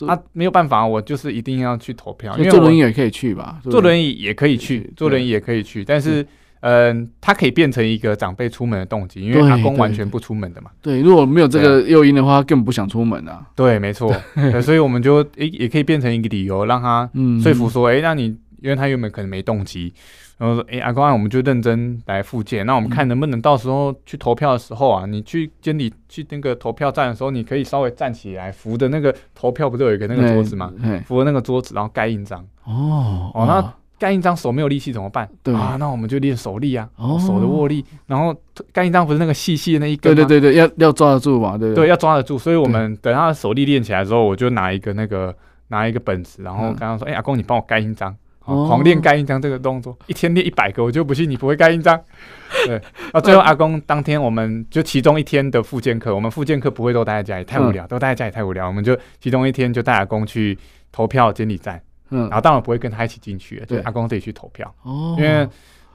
[0.06, 3.61] 啊，没有办法，我就是一定要去投票，因为坐轮椅也可以去吧？
[3.64, 6.26] 坐轮椅也可以去，坐轮椅也可以去，但是。
[6.61, 10.70] 嗯，他可以变成一个长辈出门的动机，因为阿公完全不出门的嘛。
[10.83, 13.46] 对，如果没有这个诱因的话，他根本不想出门啊。
[13.57, 14.14] 对，没错。
[14.62, 17.09] 所以我们就诶、欸、也可以变成一个理由，让他
[17.42, 18.25] 说服说，诶、欸，那你
[18.61, 19.90] 因为他原本可能没动机，
[20.37, 22.66] 然后说，诶、欸，阿公啊，我们就认真来复健。
[22.66, 30.70] 那我们看能不能到时候去投票的时候啊，你去监理去那个投票站的时候，你可以稍微站起来扶着那个投票，不是有一个那个桌子吗？
[31.07, 32.46] 扶着那个桌子，然后盖印章。
[32.64, 33.75] 哦哦，那。
[34.00, 35.28] 盖印章手没有力气怎么办？
[35.42, 37.84] 对啊，那我们就练手力啊，哦、手的握力。
[38.06, 38.34] 然后
[38.72, 40.16] 盖印章不是那个细细的那一根吗？
[40.16, 42.38] 对对对对，要要抓得住嘛，对对，对，要抓得住。
[42.38, 45.36] 所以我们等他的手力练起来之后，我就拿一个那个
[45.68, 52.00] 拿一个本子，然后跟他说：“哎、嗯欸，阿公，你帮我盖印章，哦、狂练盖印章这个动作，一天练一百个，我就不信你不会盖印章。
[52.64, 52.80] ”对，
[53.12, 60.58] 那，最后阿公当天我们就其中一天的复健课，我们复健课不会都待在家里，太无聊，嗯、都待在家里太无聊，我们就其中一天就带阿公去
[60.90, 61.78] 投票监理站。
[62.11, 64.73] 嗯，然后当然不会跟他一起进去，对，阿公自己去投票。
[64.83, 65.49] 哦，因为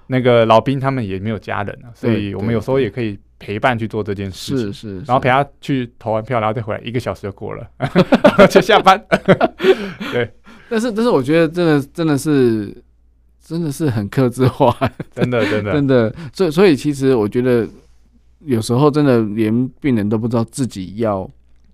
[0.08, 4.73] 那个老兵他们也没有家人啊，所以我们有时候也可以陪伴去做这件事情。
[4.73, 7.67] 是是，然后陪他去投完票，然后再回来，一个小时就过了，
[8.49, 9.04] 就下班。
[10.13, 10.32] 对，
[10.69, 12.75] 但是但是我觉得真的真的是
[13.43, 14.73] 真的是很克制化，
[15.12, 16.15] 真的真的 真的。
[16.34, 17.67] 所以所以其实我觉得
[18.39, 21.30] 有时候真的连病人都不知道自己要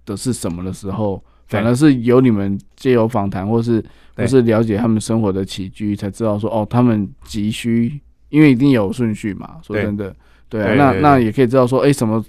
[0.06, 1.24] 的是什么的时候。
[1.52, 3.84] 反而是由你们借由访谈，或是
[4.16, 9.58] 或是了解他们生活的起居，才知道说哦，他们急需，因为一定有顺序嘛。
[9.62, 10.16] 说真的，
[10.48, 12.24] 对啊，那那也可以知道说，哎，什么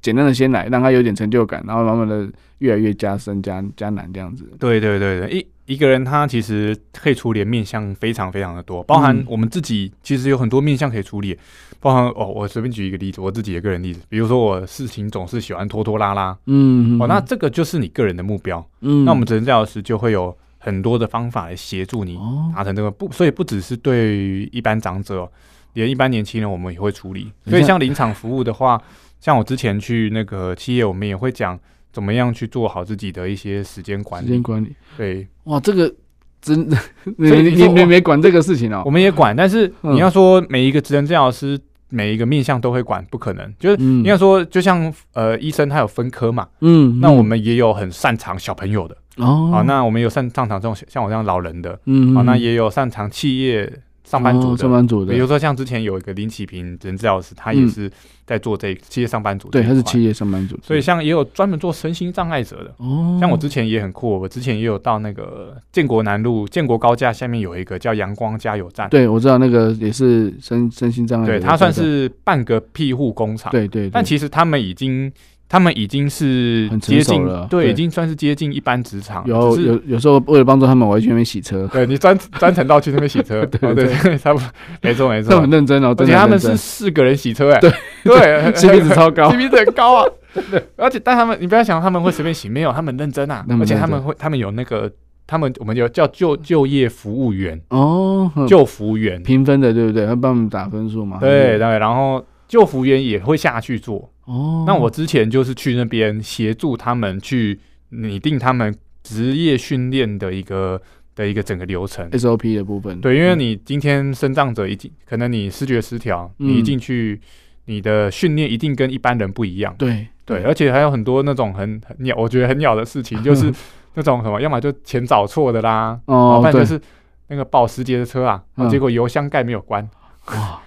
[0.00, 4.48] 简单的先来，让他有点成就感，然后慢慢的越来越加深加加难这样子。
[4.58, 11.38] 对对对对，一一个人他其实可以处理的面向非常非常的多，包含我们自己其实有很多面向可以处理。
[11.78, 22.18] 包含哦，我随便举一个例子，我自己的个人例子，比如说我事情总是喜欢拖拖拉拉，嗯，哦，那这个就是你个人的目标，嗯，那我们职能治疗师就会有很多的方法来协助你
[22.52, 25.30] 达成这个不，所以不只是对于一般长者，
[25.74, 27.30] 连一般年轻人我们也会处理。
[27.46, 28.82] 所以像临场服务的话，
[29.20, 31.56] 像我之前去那个企业，我们也会讲
[31.92, 34.26] 怎么样去做好自己的一些时间管理。
[34.26, 35.92] 时间管理，对，哇，这个
[36.40, 36.76] 真的，
[37.16, 38.82] 你你你没管这个事情哦？
[38.84, 43.54] 我们也管，但是你要说每一个职能治疗师每一个面向都会管，不可能。
[43.58, 53.82] 就是应该说，就像呃医生他有分科嘛，嗯，那我们也有很擅长小朋友的哦，啊，那我们有擅擅长这种像我这样老人的，嗯，啊，那也有擅长企业。
[54.10, 57.88] 上班族的，上班族的，比如说像之前有一个林启平职能治疗师，他也是
[58.26, 59.48] 在做这企业上班族。
[59.50, 60.58] 对，他是企业上班族。
[60.62, 62.74] 所以像也有专门做身心障碍者的。
[62.78, 63.16] 哦。
[63.20, 68.88] 像我之前也很酷，我之前也有到那个建国南路建国高架下面有一个叫阳光加油站。
[68.90, 71.26] 对，我知道那个也是身身心障碍。
[71.26, 73.52] 对，他算是半个庇护工厂。
[73.52, 73.88] 对对。
[73.88, 75.12] 但其实他们已经。
[75.50, 79.24] 他们已经是接近了，对，已经算是接近一般职场。
[79.26, 81.66] 有有有时候为了帮助他们，我会去那边洗车。
[81.74, 84.46] 对，你专专程到去那边洗车， 对对，差不多，
[84.80, 85.92] 没错没错，很认真哦。
[85.98, 87.68] 而且他们是四个人洗车，哎，对
[88.04, 90.06] 对，CP 值超高，CP 值很高啊。
[90.52, 93.44] 对，而且但他们，你不要想他们会随便洗，没有，他们认真啊。
[93.58, 94.88] 而且他们会，他们有那个，
[95.26, 100.06] 他们我们有叫就就业服务员哦，就服务员评分的，对不对？
[100.06, 101.18] 会帮我们打分数嘛？
[101.18, 104.08] 对对，然后就服务员也会下去做。
[104.30, 110.80] 哦，那我之前就是去那边协助他们去拟定他们职业训练的一个
[111.16, 113.00] 的一个整个流程 SOP 的部分。
[113.00, 117.20] 对，因为你今天身障者一进，可能你视觉失调，你一进去，
[117.64, 119.74] 你的训练一定跟一般人不一样。
[119.76, 123.52] 对对，而且还有很多那种很很鸟，我觉得很鸟的事情， 就是
[123.94, 126.80] 那种什么，要么就钱找错的啦，哦，不然就是
[127.26, 128.40] 那个保时捷的车啊，
[128.70, 129.88] 结果油箱盖没有关。
[130.28, 130.62] 哇。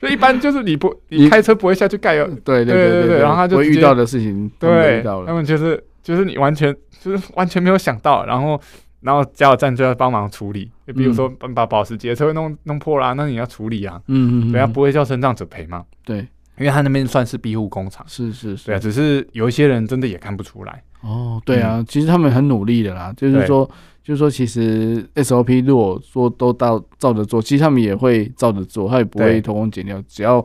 [0.00, 8.60] 就一般就是你不 你开车不会下去盖油，对对对对，然后他就遇到的事情，对，他们就是就是你完全就是完全没有想到，然后
[9.00, 15.84] 然后加油站就要帮忙处理，就比如说把保时捷车弄弄破啦，那你要处理啊，嗯嗯，人家不会叫身障者赔吗？
[16.04, 16.26] 对，
[16.58, 20.82] 因为他那边算是庇护工厂，是是是，对啊，只是有一些人真的也看不出来。
[21.02, 23.68] 哦，对啊，其实他们很努力的啦，就是说。
[24.06, 30.40] 就是说，其实 SOP 如果说都到照着做，其实他们也会照着做，他也不会偷工减料，只要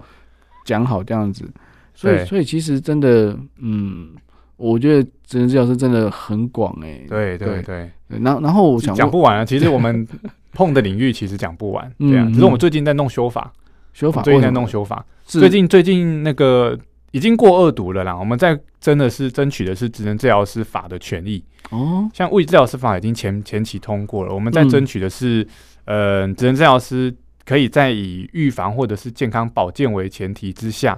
[0.65, 1.47] 讲好这样子。
[1.93, 4.09] 所以，所以其实真的，嗯，
[4.57, 7.05] 我觉得职能治疗师真的很广哎。
[7.07, 7.87] 对对对。
[8.07, 9.45] 然后，然后我想讲不完啊。
[9.45, 10.07] 其实我们
[10.53, 12.25] 碰的领域其实讲不完， 对啊。
[12.33, 13.53] 只是我们最近在弄修法，
[13.93, 15.05] 修法，最近在弄修法。
[15.25, 16.77] 最近最近那个。
[17.13, 22.09] 已经过二读了啦，我们在真的是争取的是职能治疗师法的权益哦。
[22.13, 25.45] 像物理治疗师法已经前前期通过了，我们在争取的是，
[25.83, 30.97] 嗯、呃，职能治疗师可以在以预防或者是健康保健为前提之下，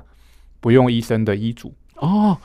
[0.59, 2.37] 不用医生的医嘱哦。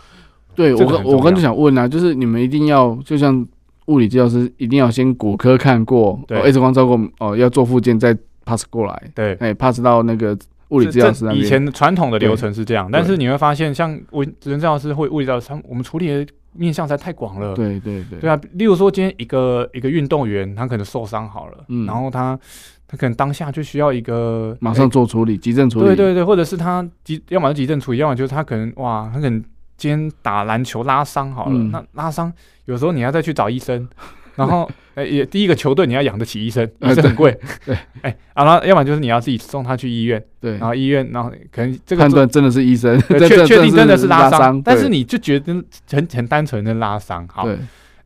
[0.55, 3.47] 对，我跟我刚就想问啊，就是你们一定要就像
[3.89, 8.17] 物理治疗师一定要先骨科看过，对，X 光照过，哦，要做复健再
[8.49, 10.37] pass 过来，对，哎，pass 到那个。
[10.71, 17.55] 物理治疗师以前传统的流程是这样，但是你会发现，像物职能治疗师会物理治疗师，我们处理的面向实在太广了。
[17.55, 22.39] 对对对，对啊，例如说今天一个一个运动员，他可能受伤好了，嗯，然后他
[22.87, 25.87] 他可能当下就需要一个马上做处理，急症处理。
[25.87, 29.43] 对对对，或者是他急，要么是急症处理，要么就是他可能哇，他可能
[29.79, 32.31] 今天打篮球拉伤好了，那拉伤
[32.67, 33.89] 有时候你要再去找医生。
[34.39, 37.37] 然后，哎，也第一个球队你要养得起医生，医生很贵。
[37.67, 40.23] 对，哎，然后要么就是你要自己送他去医院。
[40.41, 45.53] 对，然后医院，然后可能这个判断真的是医生， 确确定真的是拉伤，但是你就觉得
[45.91, 47.27] 很很单纯的拉伤。
[47.29, 47.49] 好，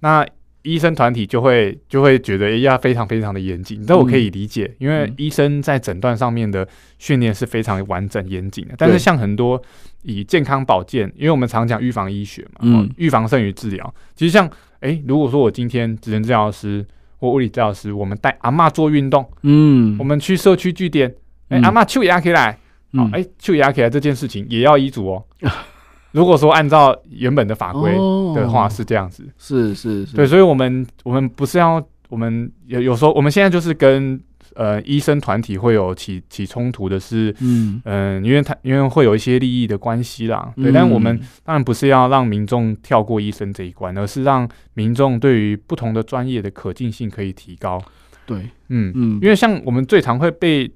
[0.00, 0.26] 那
[0.62, 6.66] 医生团体就会就会觉得要非常非常的严谨，但我可以理解，因为医生在诊断上面的
[6.98, 8.74] 训练是非常完整严谨的。
[8.78, 9.60] 但是像很多
[10.02, 13.94] 以健康保健，因为我们常讲预防医学嘛，嗯，预防胜于治疗。
[14.14, 14.48] 其实像
[14.82, 16.84] 哎、欸，如果说我今天职能治疗师
[17.18, 21.08] 或物理治疗师，我们带阿嬷做运动，嗯，我们去社区据点，
[21.48, 22.52] 哎、欸，阿嬷手压起来，
[22.94, 25.24] 好、嗯，哎，手压起来这件事情也要医嘱哦。
[26.12, 27.92] 如果说按照原本的法规
[28.34, 34.20] 的话，是这样子，是是是，对，所以我们我们不是要，我们有有时候我们现在就是跟。
[34.54, 40.70] 呃，医生团体会有起起冲突的是，嗯嗯、呃，因为他因为会有一些利益的关系啦，对。
[40.70, 47.82] 嗯、但我们当然不是要让民众跳过医生这一关，而是让民众对于不同的专业的可进性可以提高。
[48.26, 48.38] 对，
[48.68, 50.70] 嗯嗯，因为像我们最常会被，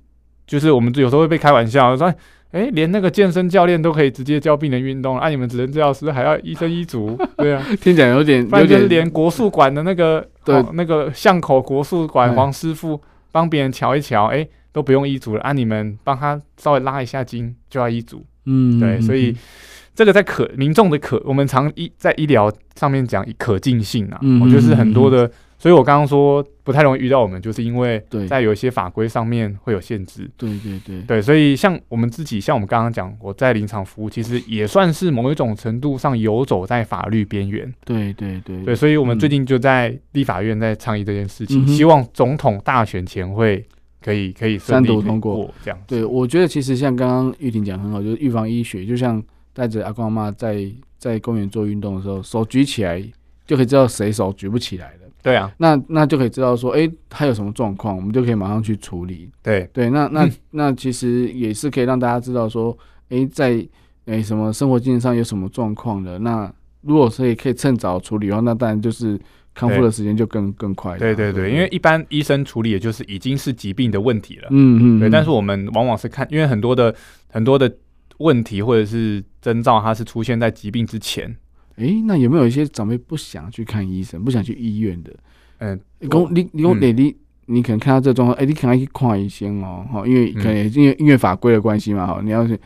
[0.46, 2.06] 就是我们有时候会被开玩笑说，
[2.52, 7.18] 哎、欸，连那个健身教练都可以直接教病人运动，啊，你们职能治疗师还要医生医嘱？
[7.36, 13.00] 对啊，听起来有点，反正就是连国术馆的那个对、哦、那个巷口国术馆黄师傅。
[13.36, 15.52] 帮别人瞧一瞧，哎，都不用医嘱了啊！
[15.52, 19.36] 你们帮他稍微拉一下筋就要医嘱，嗯，对，所以
[19.94, 30.30] 这个在可民众的可，我们常医在医疗上面讲可进性啊，我觉得是很多的所以我刚刚说不太容易遇到我们，就是因为在有一些法规上面会有限制。
[30.36, 37.72] 对对对对，所以像我们自己，像我们刚刚讲，我在临场服务，其实也算是某一种程度上游走在法律边缘。
[37.84, 43.64] 对对对对，所以我们最近就在立法院在倡议这件事情，嗯、希望总统大选前会
[44.02, 45.78] 可以可以顺利三读通过这样。
[45.86, 49.22] 对，我觉得其实像刚刚玉婷讲很好，就是预防医学，就像
[49.54, 53.02] 带着阿公阿妈在在公园做运动的时候，手举起来
[53.46, 55.05] 就可以知道谁手举不起来了。
[55.26, 59.28] 对啊，那那就可以知道说，哎、欸，他有什么状况，我们就可以马上去处理。
[59.42, 62.70] 对对，那那、嗯、那其实也是可以让大家知道说，
[63.08, 63.54] 哎、欸，在
[64.04, 66.16] 哎、欸、什么生活经验上有什么状况的。
[66.20, 66.48] 那
[66.82, 69.18] 如果可以可以趁早处理的话，那当然就是
[69.52, 70.96] 康复的时间就更更快。
[70.96, 74.46] 对对对，因为一般医生处理也就是已经是疾病的问题了。
[74.52, 75.00] 嗯嗯。
[75.00, 76.94] 对，但是我们往往是看，因为很多的
[77.26, 77.68] 很多的
[78.18, 81.36] 问题或者是征兆，它是出现在疾病之前。
[81.76, 85.12] 诶、欸，那有没有一些长辈不想去看医生，不想去医院的？
[85.58, 92.58] 嗯，你讲你你讲，你你可能看到这状况，诶、欸，你可能去看医生哦，哈，因为可能因为因为法规的关系嘛，哈，你要是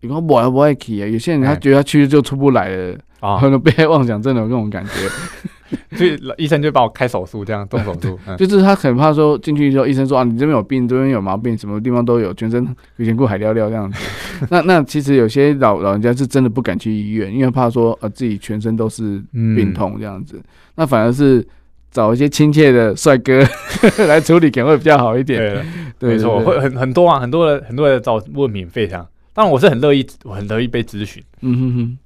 [0.00, 1.06] 你讲我爱不爱去啊？
[1.06, 4.90] 有些人他觉得他去就出不来了，啊、欸，可能被害妄想症的那种感觉。
[5.96, 12.64] 所以医生就帮我开手术，这样动手术，嗯、就是他很怕说进去之后，医生说啊，你这边有病，这边有毛病，什么地方都有，全身
[12.96, 14.04] 有点过海尿尿这样子。
[14.50, 20.36] 那那其实有些老老人家是真的不敢去医院，因为怕说呃自己全身都是病痛这样子。
[20.36, 20.44] 嗯、
[20.76, 21.46] 那反而是
[21.90, 23.44] 找一些亲切的帅哥
[24.06, 25.38] 来处理，可能会比较好一点。
[25.38, 25.64] 对，
[25.98, 29.06] 对，没错，会很很多啊，很多人很多人找问免费这样。
[29.32, 31.22] 当然我是很乐意，我很乐意被咨询。
[31.42, 31.98] 嗯哼哼。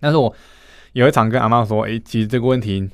[0.00, 0.32] 但是我
[0.92, 2.88] 有一场跟阿妈说，哎、欸，其实这个问题。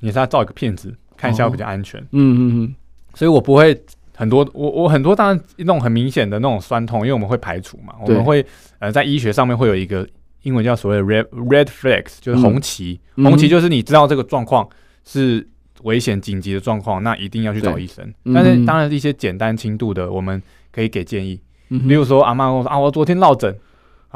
[0.00, 2.74] 你是要照一个片子看一下比较安全，嗯嗯嗯，
[3.14, 3.74] 所以我不会
[4.14, 8.44] 很多，我我很多当然那种很明显的那种酸痛，因为我们会排除嘛，我们会
[8.78, 10.06] 呃在医学上面会有一个
[10.42, 14.68] 英文叫所谓的 red red flags，就是红旗，红旗就是你知道这个状况
[15.02, 15.44] 是
[15.82, 18.12] 危险紧急的状况，那一定要去找医生。
[18.34, 23.56] 但是当然一些简单轻度的，我们可以给建议，例如说阿妈跟我说啊，我昨天落枕。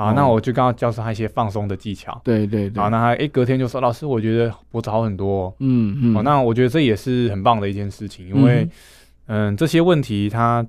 [0.00, 2.18] 啊，那我就刚刚教授他一些放松的技巧。
[2.24, 2.82] 对对对。
[2.82, 6.16] 好，那他诶，隔天就说：“老师，我觉得脖子好很多哦。”嗯嗯。
[6.16, 8.66] 哦，那我觉得这也是很棒的一件事情，因为
[9.26, 10.66] 嗯，这些问题他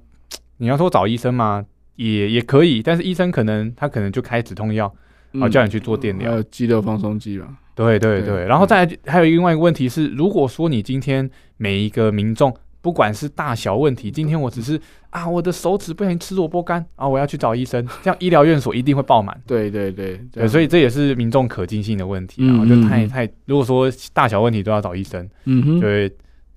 [0.58, 1.65] 你要说找医生嘛，
[1.96, 4.94] 也也可以，但是医生可能他可能就开止痛药，
[5.39, 7.48] 啊，叫你去做电疗，还有肌肉放松剂吧。
[7.74, 8.46] 对对对。
[8.46, 12.54] 然后再还有另外一个问题是，如果说你今天每一个民众。
[12.82, 14.80] 不管是大小问题，今天我只是
[15.12, 19.39] 啊，我的手指不小心吃萝卜干啊，我要去找医生， 这样医疗院所一定会爆满。
[19.46, 26.12] 对对对对，所以这也是民众可进性的问题，然后就太太，如果说大小问题都要找医生，嗯哼，就会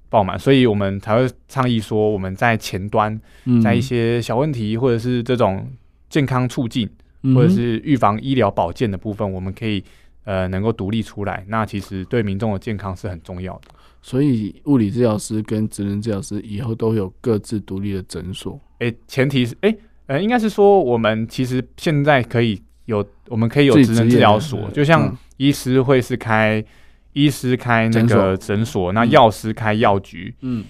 [0.09, 3.21] 爆满，所以我们才会倡议说，我们在前端，
[3.63, 5.71] 在一些小问题或者是这种
[6.09, 6.89] 健康促进
[7.35, 9.85] 或者是预防医疗保健的部分，我们可以
[10.25, 13.63] 呃能够独立出来，那其实对民众的健康是很重要的。
[14.07, 18.61] 所以物理治疗师跟职能治疗师以后都有各自独立的诊所。
[18.81, 26.67] 诶、欸，前提是诶、欸，呃，应该是说我们其实现在可以有，我们可以有职能治疗所，就像医师会是开、嗯、
[27.15, 30.63] 医师开那个诊所，那药师开药局，嗯，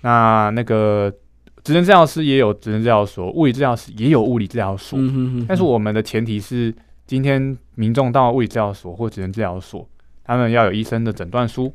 [0.00, 1.14] 那那个
[1.62, 4.98] 职能治疗师也有职能治疗所，物理治疗师也有物理治疗所。
[4.98, 6.74] 嗯哼哼哼，但是我们的前提是，
[7.06, 9.88] 今天民众到物理治疗所或职能治疗所，
[10.24, 11.72] 他们要有医生的诊断书。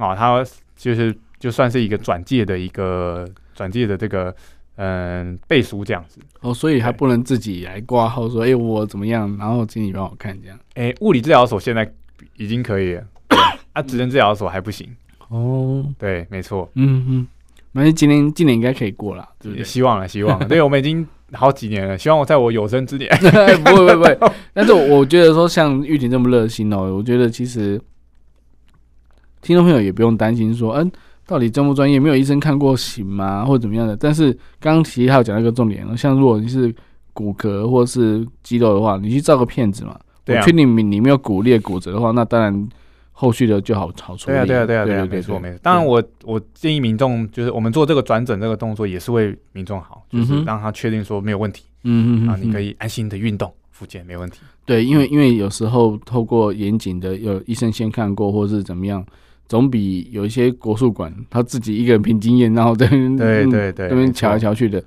[0.00, 0.42] 哦，他
[0.76, 4.34] 就是就算是一个转介的一个转介的这个
[4.76, 10.58] 嗯背书这样子哦，所以还不能自己来挂号说，哎、欸，我怎么样，然后请你帮我看这样。
[10.74, 11.90] 哎、欸，物理治疗所现在
[12.36, 13.04] 已经可以了，
[13.74, 14.88] 啊， 职能治疗所还不行。
[15.28, 17.26] 哦，对，没错，嗯嗯，
[17.74, 19.64] 反正今年今年应该可以过了，对不对？
[19.64, 20.46] 希望了，希望了。
[20.48, 24.18] 对，我们已经好几年了，希望我在我有生之年不会不会不会。
[24.54, 27.80] 但是我觉得说像玉婷这么热心哦，我觉得其实。
[29.42, 30.90] 听众朋友也不用担心说，嗯，
[31.26, 31.98] 到底专不专业？
[31.98, 33.44] 没有医生看过行吗？
[33.44, 33.96] 或者怎么样的？
[33.96, 36.74] 但是刚刚其实他有讲到一个重点，像如果你是
[37.12, 42.68] 骨骼或是肌肉的话，你去照个片子嘛，对确定你你没有骨裂骨折的话，那当然
[43.12, 44.36] 后续的就好好处理。
[44.36, 45.58] 对啊，对啊，对啊，对啊，没错没错。
[45.62, 53.52] 当然我我建议民众就是我们做这个转诊这个动作也是为民众好，就是让他确定说没有问题，嗯嗯，啊，你可以安心的运动。
[53.70, 54.40] 复健没问题。
[54.66, 59.02] 对，因为因为有时候透过严谨的有医生先看过或是怎么样。
[59.50, 64.80] 总比有一些国术馆他自己一个人凭经验，然后在那对对对，那边瞧来瞧去的，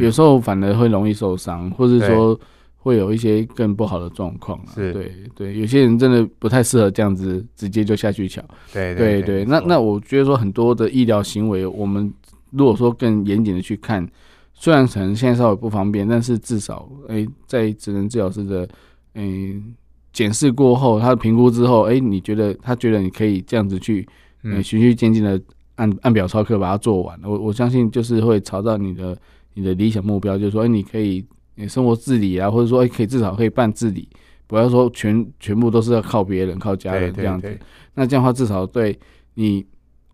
[0.00, 2.38] 有时候反而会容易受伤，或者说
[2.78, 4.60] 会有一些更不好的状况。
[4.74, 8.42] 是，对对，有些人真的不太适合这样子直接就下去瞧。
[8.72, 12.12] 对对对，那那我觉得说很多的医疗行为，我们
[12.50, 14.04] 如果说更严谨的去看，
[14.52, 18.68] 虽然可能现在稍微不方便，但是至少哎，在职能治疗师的
[19.14, 19.76] 嗯。
[20.18, 24.04] 检视过后，他的评估之后，哎、欸，你觉得他觉得你可以这样子去
[24.42, 25.40] 嗯，循序渐进的
[25.76, 27.16] 按按表操课把它做完。
[27.22, 29.16] 我我相信就是会朝到你的
[29.54, 31.24] 你的理想目标，就是说，哎，你可以
[31.54, 34.08] 你生活自理啊，或者说，哎，可以至少可以半自理，
[34.48, 37.56] 不要说全全部都是要靠别人、靠家人这样子。
[37.94, 38.98] 那这样的话，至少对
[39.34, 39.64] 你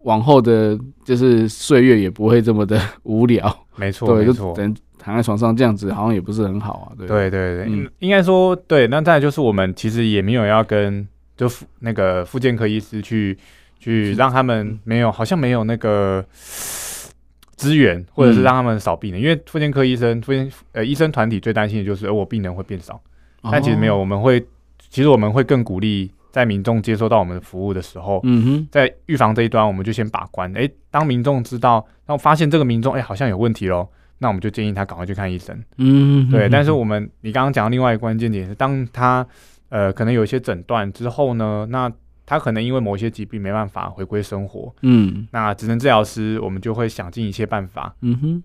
[0.01, 3.67] 往后的就是岁月也不会这么的无聊。
[3.77, 4.53] 没错， 没错。
[4.55, 6.97] 等躺在床上这样子，好像也不是很好啊。
[6.97, 8.87] 对对对对，嗯，应该说对。
[8.87, 11.51] 那再来就是我们其实也没有要跟就
[11.81, 13.37] 那个妇健科医师去
[13.79, 19.21] 去让他们没有，好像没有那个资源，或者是让他们少病人。
[19.21, 22.99] 因为妇健科医生、妇健呃医生团体最担心的就是，呃，我病人会变少。
[23.43, 24.41] 但其实没有，我们会
[24.89, 26.11] 其实我们会更鼓励。
[26.35, 30.53] 在民众接收到我们的服务的时候，嗯哼，在预防这一端，我们就先把关。
[30.55, 31.75] 诶，当民众知道，
[32.07, 33.89] 然后发现这个民众，诶，好像有问题喽，
[34.19, 35.57] 那我们就建议他赶快去看医生。
[35.79, 36.49] 嗯哼，对。
[36.49, 39.27] 但是我们，你刚刚讲的另外一个关键点是，当他
[39.69, 41.91] 呃可能有一些诊断之后呢，那
[42.27, 48.43] 他可能因为某些疾病没办法回归生活，嗯，那职能治疗师我们就会想尽一切办法，嗯哼，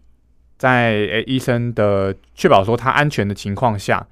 [0.58, 4.06] 在诶医生的确保说他安全的情况下。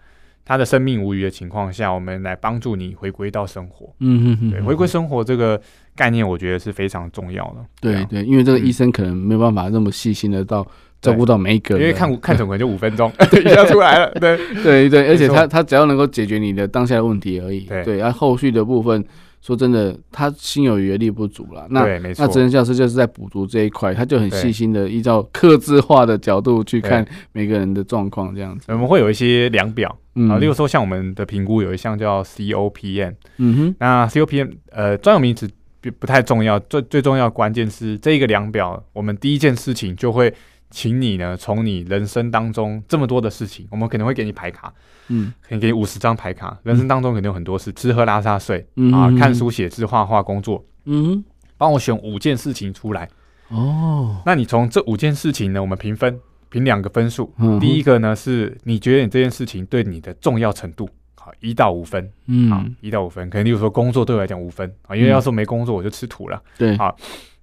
[0.50, 3.94] 他的生命无虞的情况下，我们来帮助你回归到生活。
[4.00, 5.62] 嗯哼哼，对，回归生活这个
[5.94, 7.66] 概念，我觉得是非常重要的。
[7.82, 10.66] 对对，因为这个医生可能没有办法那么细心的到
[11.02, 13.12] 照顾到每一个人，因为看看诊可能就五分钟，
[13.46, 14.12] 一下出来了。
[14.20, 17.62] 对对对，而且他他只要能够解决你的当下的问题而已。
[17.62, 19.04] 对对，而后续的部分。
[19.40, 21.66] 说真的，他心有余而力不足了。
[21.70, 21.86] 那
[22.18, 28.66] 那职能教师就是在补足这一块，他就很细心的依照客制化的角度去看每个人的状况，这样子。
[28.70, 29.96] 我们会有一些量表
[30.30, 35.48] 啊，例如说像我们的评估有一项叫 COPM，嗯哼，那 COPM 呃专有名词
[35.80, 40.34] 不不太重要，最最重要的关键是这一个量表，我们第一件事情就会。
[40.70, 44.74] 请你呢，从你人生当中这么多的事情，我们可能会给你牌卡，
[45.08, 46.58] 嗯，可以给你五十张牌卡。
[46.64, 51.24] 人生当中肯定有很多事，吃喝拉撒睡，嗯、啊，看书写字画画工作，嗯，
[51.58, 53.08] 帮我选五件事情出来。
[53.48, 57.34] 哦，那你从这五件事情呢，我们评分，评两个分数。
[57.38, 66.44] 嗯、第一个呢是你觉得你这件事情对你的重要程度，好，一到五分，嗯，好，一到五分，可能例如说工作对我来讲五分啊，因为要是没工作我就吃土了。
[66.58, 66.94] 对，好，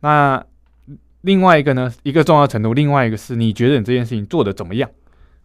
[0.00, 0.44] 那。
[1.24, 4.88] 另外一个呢，一个重要程度，另外一个是你觉得你这件事情做的怎么样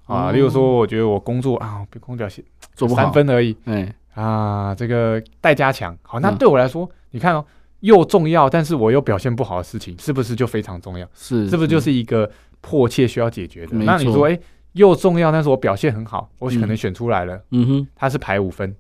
[0.06, 0.32] 啊？
[0.32, 5.98] 例如说，我觉得我工作啊，比空调写做不好三分而已，哎啊，这个待加强。
[6.02, 7.46] 好，那对我来说，你看哦，
[7.80, 11.08] 又重要，但是我又表现不好的事情，是不是就非常重要？
[11.14, 13.78] 是，是不是就是一个迫切需要解决的？
[13.78, 14.38] 那你说，哎，
[14.74, 18.76] 又重要，但是我表现很好，我可能选出来了，嗯哼，他是排五分，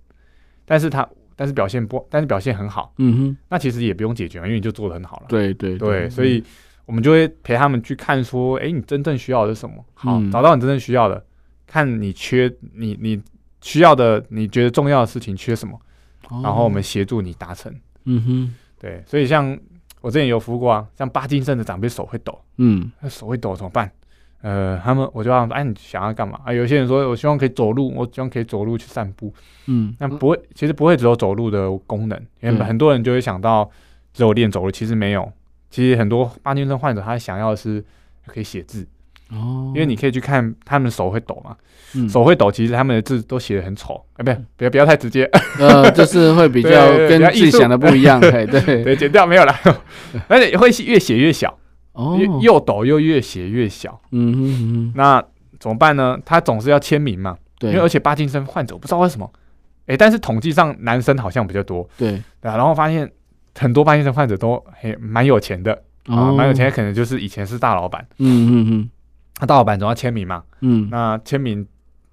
[0.65, 5.27] 但是他但是表现不，但是表现很好，嗯哼，那其实也不用解决，因为你就做的很好了。
[5.29, 6.43] 对对对，所以。
[6.89, 9.75] 我们就会陪他们去看，说，哎，你真正需要的是什么？
[9.93, 11.23] 好，嗯、找到你真正需要的，
[11.67, 13.21] 看你缺你你
[13.61, 15.79] 需要的，你觉得重要的事情缺什么，
[16.29, 17.71] 哦、然后我们协助你达成。
[18.05, 19.55] 嗯哼，对，所以像
[20.01, 23.91] 我之前有服务过啊，像巴金森的长辈手会抖，嗯，手会抖怎么办？
[24.41, 26.39] 呃，他们我就问哎，你想要干嘛？
[26.43, 29.31] 啊，有些人说我希望可以走路，我希望可以走路去散步。
[29.67, 33.69] 嗯，那不会，其实不会只有走路的功能，因为很多人就会想到
[34.11, 35.31] 只有练走路，其实没有。
[35.69, 37.83] 其实很多帕金森患者，他想要的是
[38.25, 38.87] 可以写字。
[39.31, 41.55] 哦，因为你可以去看他们手会抖嘛，
[41.93, 45.23] 嗯、手会抖，其实他们的字都写得很丑，哎，不要不要不要太直接，
[45.59, 46.69] 呃，就是会比较
[47.07, 48.59] 跟自己想的不一样，对对。
[48.83, 49.55] 对，剪掉没有了，
[50.27, 51.55] 而且会会越写越小，
[51.93, 55.23] 哦，又抖又越写越小，嗯哼哼，那
[55.59, 56.17] 怎么办呢？
[56.25, 59.31] 他总是要签名嘛，对，因为而且帕金森患者我不知道为什么，
[59.85, 63.07] 哎，但是统计上男生好像比较多，对，对啊，然后发现。
[63.57, 68.05] 很多帕金森患者都还蛮有钱的啊，蛮有钱，可能就是以前是大老板。
[68.17, 68.89] 嗯嗯嗯，
[69.39, 70.43] 那大老板总要签名嘛。
[70.61, 71.65] 嗯，那签名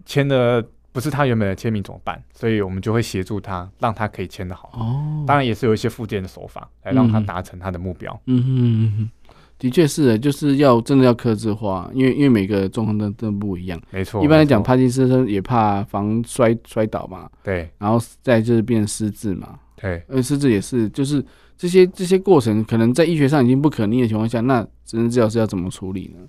[0.04, 2.22] 签的不是他原本的签名怎么办？
[2.32, 4.70] 所以我们就会协助他，让他可以签的好。
[4.74, 8.18] 哦，当然也是有一些附件的手法来让他达成他的目标。
[8.26, 9.10] 嗯嗯嗯，
[9.58, 13.80] 的确是的，就是要真的要克制化，因为因为每个状况都都不一样。
[13.90, 17.28] 没错，一般来讲，帕金森也怕防摔摔倒嘛。
[17.42, 19.58] 对，然后再就是变失智嘛。
[19.76, 21.24] 对，而失智也是，就是
[21.56, 26.26] 这些这些过程，可能在医学上已经不可逆的情况下，那职能治疗师要怎么处理呢？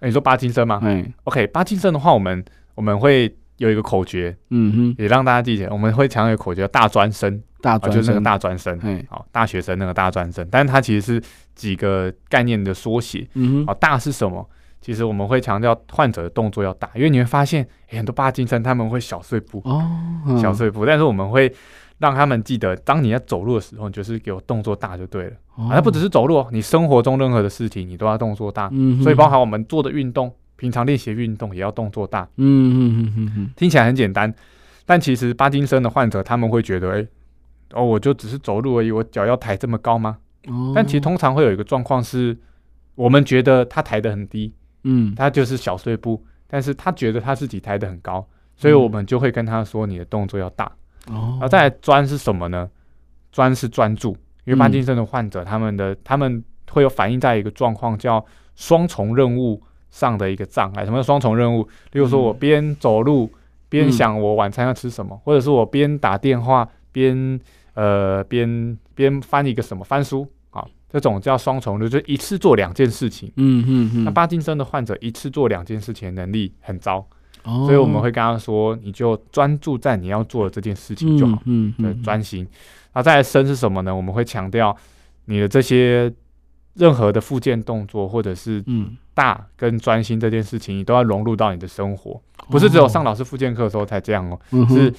[0.00, 0.78] 欸、你说帕金森吗？
[0.82, 11.22] 嗯，OK，帕金森的话，我们我们会有一个口诀，嗯哼，也让大家记起来，我们会强调一个口诀叫大专生，大专生、啊、就是那个大专生，嗯，好，大学生那个大专生，但是它其实是
[11.54, 14.48] 几个概念的缩写，嗯哼，好，大是什么？
[14.80, 19.84] 其实我们会强调患者的动作要大，因为你会发现，欸、很多帕金森他们会小碎步，哦，
[20.26, 21.52] 嗯、小碎步，但是我们会。
[21.98, 25.32] 让他们记得，当你要走路的时候，你就是给我动作大就对了。
[25.54, 28.68] 哦、啊，不只是走路，你生活中任何的事情你都要动作大。
[28.70, 32.28] 嗯，所以包含我们做的运动，平常练习运动也要动作大。
[32.36, 34.30] 嗯嗯嗯嗯嗯，听起来很简单，
[34.84, 37.08] 但其实帕金森的患者他们会觉得，哎、欸，
[37.72, 40.18] 哦，我就只是走路而已，我脚要抬这么高吗？
[40.48, 42.36] 哦，但其实通常会有一个状况是，
[42.94, 44.54] 我们觉得他抬得很低，
[44.84, 50.64] 嗯，他就是小碎步，但是他觉得他自己抬得很高，所以我们就会跟他说，你的动作要大。
[51.08, 52.68] 哦，然后再来专是什么呢？
[53.32, 60.84] 专是专注，因为帕金森的患者，他们的、嗯、他们会有反映在一个状况叫双重任务上的一个障碍。
[60.84, 61.62] 什么叫双重任务？
[61.92, 63.30] 例如说我边走路
[63.68, 67.38] 边想我晚餐要吃什么，嗯、或者是我边打电话边
[67.76, 73.32] 呃边边翻一个什么翻书啊，这种叫双重的，就一次做两件事情。
[73.36, 74.04] 嗯嗯嗯。
[74.04, 77.06] 那帕金森的患者一次做两件事情能力很糟。
[77.44, 82.44] 所以我们会跟他说，你就专注在你要做的这件事情就好，嗯，对，专心。
[82.92, 83.94] 那再来深是什么呢？
[83.94, 84.76] 我们会强调
[85.26, 86.12] 你的这些
[86.74, 88.64] 任何的复健动作，或者是
[89.14, 92.20] 大跟专心这件事情，你都要融入到你的生活，
[92.50, 94.92] 不是只有上老师复健课的时候才这样哦，是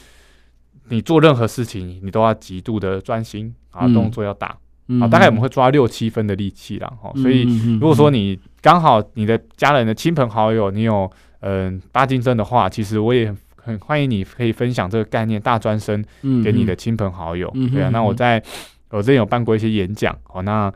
[0.89, 4.57] 你做任何事情，你都要极度的专心啊，动作要大
[5.01, 6.91] 啊，大概我们会抓六七分的力气啦。
[7.01, 7.11] 哈。
[7.15, 7.43] 所以
[7.79, 11.09] 如果说你刚好你的家人的亲朋好友，你有。
[11.41, 16.03] 嗯，八金森的话，其实我也很欢迎你可以分享这个概念大专生
[16.43, 17.49] 给你的亲朋好友。
[17.53, 18.41] 嗯、对啊，那我在
[18.89, 20.73] 我之前有办过一些演讲，哦，那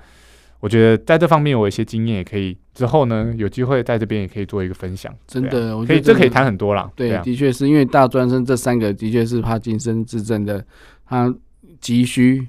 [0.61, 5.13] 我觉得在这方面我有一些经验，也可以之后呢有机会在这边也可以做一个分享。
[5.27, 6.89] 真的，我可以这可以谈很多啦。
[6.95, 10.65] 对，的确是因为大专生这三个的确是帕金森自症的，
[11.05, 11.35] 他
[11.81, 12.47] 急需。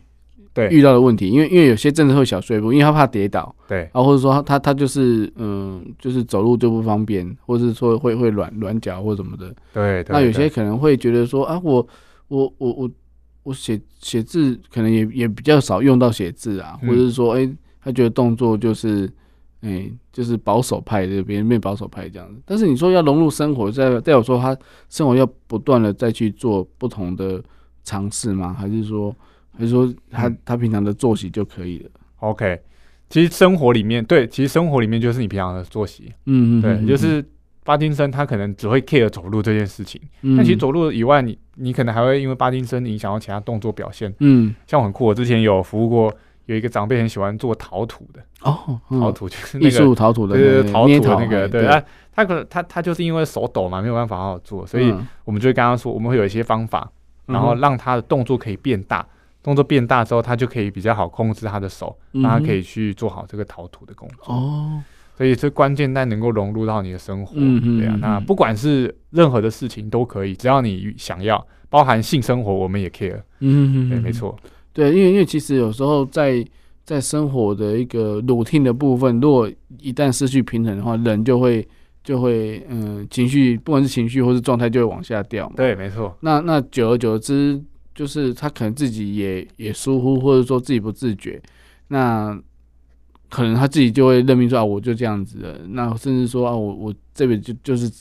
[0.54, 10.04] 对遇到的问题，因为因为有些真的会小碎步，因为他怕跌倒，对，啊，或者说他他就是嗯，就是走路就不方便，或者是说会会软软脚或什么的，对。
[10.10, 11.88] 那有些可能会觉得说啊，我
[12.28, 12.90] 我我我
[13.44, 19.07] 我写写字可能也也比较少用到写字啊，或者是说哎、欸，他觉得动作就是
[19.62, 22.41] 哎、欸，就是保守派的，别人变保守派这样子。
[22.47, 24.57] 但是你说要融入生活，再再有说他
[24.89, 27.43] 生活要不断的再去做不同的
[27.85, 28.53] 尝试吗？
[28.53, 29.14] 还是说？
[29.55, 32.59] 还是说他、嗯、他平常的作息就可以了？OK，
[33.11, 36.11] 其实生活里面对，其实生活里面就是你平常的作息。
[36.24, 37.22] 嗯嗯，对，就是
[37.62, 44.11] 巴金森他可能只会 care 走路这件事情，嗯、但其实走路以外你，你你可能还会因为巴金森影响到其他动作表现。
[44.20, 46.11] 嗯，像我很酷，我之前有服务过
[46.47, 51.82] 有一个长辈很喜欢做陶土的哦，嗯、陶土就是那个艺术陶土的，对对，陶土那个，对啊，
[52.12, 56.90] 他可能他他就是因为手抖嘛，没有办法好好做，所以我们就会跟他说，我们会有一些方法，
[57.26, 59.07] 然后让他的动作可以变大。
[59.45, 64.32] 动作变大之后，他就可以比较好控制他的手，让他可以去做好这个陶土的工作。
[64.32, 64.80] 哦，
[65.16, 67.32] 所以这关键在能够融入到你的生活。
[67.34, 73.20] 嗯，对啊，那不管是任何的事情都可以，只要你想要，包含性生活，我们也 care。
[73.40, 74.38] 嗯，对，没错。
[74.73, 76.45] 对，因为因为其实有时候在
[76.85, 81.66] 在生活的一个 routine 的部分，如果一旦失去平衡的话，人就会
[82.03, 85.55] 就会嗯情绪，不管是情绪或是状态，就会往下掉嘛。
[85.57, 86.16] 对，没错。
[86.20, 87.62] 那那久而久之。
[87.95, 91.39] 就是他可能自己也也疏忽，或者说自己不自觉，
[91.89, 92.35] 那
[93.29, 95.61] 可能他自己就会认命说啊，我就这样子的。
[95.68, 97.93] 那甚至说啊，我我这边就就是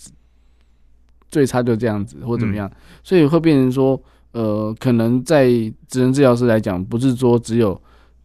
[1.29, 4.01] 最差就这样子，或怎么样，嗯、所以会变成说，
[4.31, 5.45] 呃，可能在
[5.87, 7.79] 职能治疗师来讲，不是说只有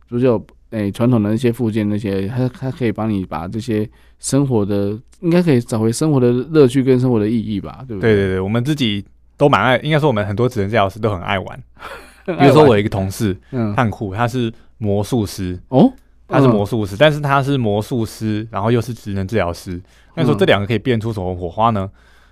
[0.09, 3.89] 只有诶传统的那些附件那些，他他可以帮你把这些
[4.19, 8.15] 生活的，应该可以找回生活的乐趣跟生活的意义吧，对不对？
[8.15, 9.05] 对对对，我们自己。
[9.39, 11.63] 都蛮爱，应该说我们很多职能治疗师都很爱玩。
[12.25, 15.93] 比如说我有一个同事，嗯，很酷，他是魔术师哦，
[16.27, 19.79] 他是魔术师，但是他是魔术师，然后又是职能治疗师。
[20.15, 21.87] 那说这两个可以变出什么火花呢？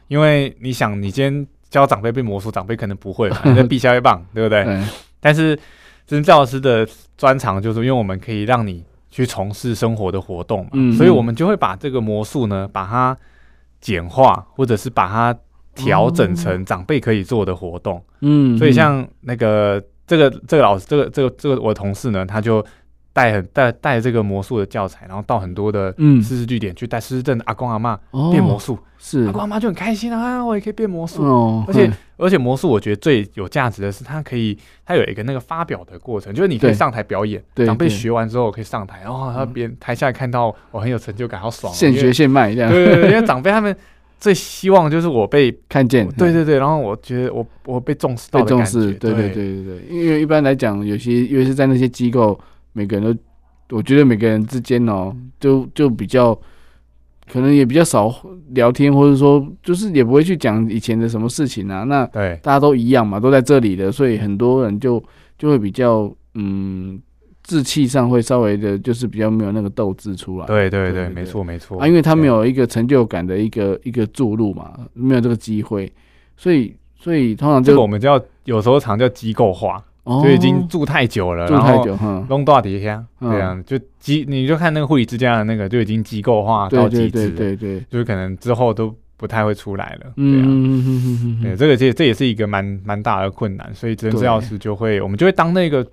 [0.08, 4.64] 因为你想，你今天教长辈变魔术，长辈可能不会嘛，你在避消一棒，对不对？
[5.20, 5.56] 但是
[6.06, 6.86] 职能治疗师的
[7.18, 13.16] 专长就是，因为我们可以让你去从事生活的活动嘛，所以我们就会把这个魔术呢，把它
[13.80, 15.36] 简化，或者是把它。
[15.76, 22.64] 调整成长辈可以做的活动，嗯，所以像那个这个这个老师，这个这个这个我的同事呢，他就
[23.14, 27.98] 带很带带这个魔术的教材，然后到很多的失智据点去带失智症的阿公阿妈
[28.30, 29.24] 变魔术，是。
[29.24, 31.22] 阿公阿妈就很开心啊，我也可以变魔术，
[31.66, 43.74] 而且而且魔术我觉得最有价值的是，它可以它有一个那个发表的过程，就是你可以上台表演，长辈学完之后可以上台，然后他别台下看到我很有成就感，好爽，现学现卖这样，对对对，因为长辈他们。
[44.16, 49.12] 最希望就是我被看见，对对对，然后我觉得我我被重视到的感觉，对对。
[49.12, 52.38] 对对对，因为一般来讲，有些尤其是在那些机构，
[52.74, 53.18] 每个人
[53.66, 56.38] 都，我觉得每个人之间哦，就就比较
[57.32, 58.14] 可能也比较少
[58.50, 61.84] 聊天，或者说就是也不会去讲以前的什么事情啊。
[61.84, 65.02] 那对，大家都一样嘛，都在这里的，所以很多人就
[65.38, 67.00] 就会比较嗯。
[67.46, 70.46] 志气上会稍微的，就是比较没有那个斗志出来。
[70.46, 75.92] 对对对，没错没错啊，因为他没有一个成就感的一个一个注入嘛，没有这个机会，
[76.38, 90.44] 所以所以通常就我们叫有时候常叫机构化哦，就已经住太久了，住太久，哈，弄大底下，对啊就机，你就看那个护理之家的那个就已经机构化到极致，对对对，就是可能之后都不太会出来了，对啊。
[90.46, 95.86] 嗯对，这个这这也是一个蛮蛮大的困难，所以职能治疗师就会，我们就会当那个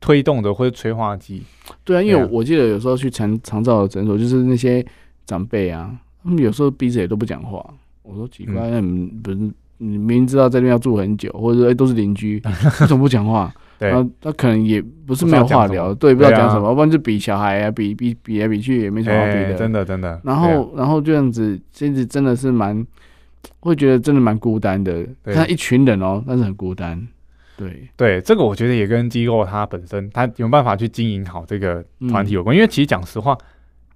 [0.00, 1.42] 推动的或者催化剂。
[1.84, 4.84] 对啊，因为我记得有时候去长长照的诊所，就是那些
[5.26, 5.94] 长辈啊，
[6.24, 7.62] 他们有时候鼻子也都不讲话。
[8.02, 9.38] 我说奇怪，那你不是
[9.84, 12.40] 你明明知道在那边要住很久，或者说哎都是邻居，
[12.80, 13.52] 为什么不讲话？
[13.80, 20.20] 对，他可能也不是没有话聊，对，不知道讲什么，要不然就比小孩啊，比比比来比去也没什么好比的，真的真的。
[20.22, 22.86] 然后然后这样子，其实真的是蛮
[23.58, 25.04] 会觉得真的蛮孤单的。
[25.24, 27.04] 他一群人哦，但是很孤单。
[27.56, 33.36] 对对，这个我觉得也跟机构它本身它有办法去经营好这个团体有关，因为其实讲实话。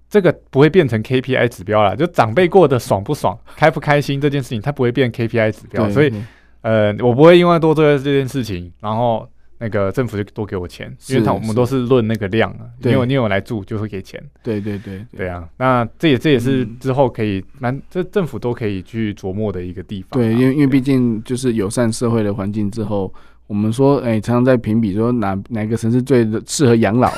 [0.09, 5.89] 这个不会变成 KPI 指标了，就长辈过得爽不爽、 开不开心这件事情，它不会变 KPI 指标。
[5.89, 6.13] 所以，
[6.61, 9.27] 呃，我不会因为多做这件事情，然后
[9.59, 12.63] 那个政府就多给我钱，因为他我们都是论那个量啊。
[12.83, 14.23] 因为你有来住就会给钱。
[14.41, 20.21] 对对对对啊，那这也这也是之后可以蛮这政府都可以去琢磨的一个地方。
[20.21, 23.13] 对，因为因为毕竟就是友善社会的环境之后。
[23.47, 27.09] 我们说，哎、欸，常常在评比说哪哪个城市最适合养老？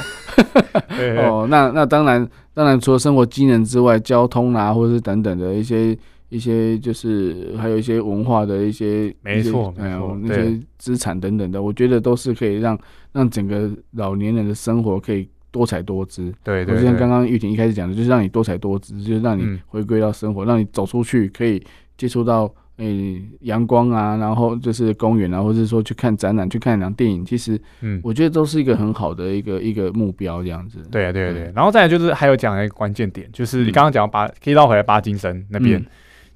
[1.17, 2.23] 哦，那那当然，
[2.59, 5.97] 当然除了生活机能之外，交通啊，或者是等等的一些
[6.27, 12.77] 一些，就是还有一些文化的一些，没错，没错那些资产等等的，我觉得都是可以让
[13.13, 16.33] 让整个老年人的生活可以多彩多姿。
[16.43, 21.63] 对对，就像刚刚玉婷一开始讲的，就是让你多彩多姿，就是让你回归到生活，嗯、让你走出去，可以
[21.97, 22.53] 接触到。
[22.79, 30.79] 诶，阳光啊，然后就是公园啊，或者是说去看展览、去看两电影，其实，嗯，我觉得都是一个很好的一个一个目标，这样子。
[30.89, 31.51] 对啊，对啊，对啊。
[31.53, 35.85] 然后再来就是还有讲一个关键点，就是你刚刚讲巴，可以绕回来巴金森那边，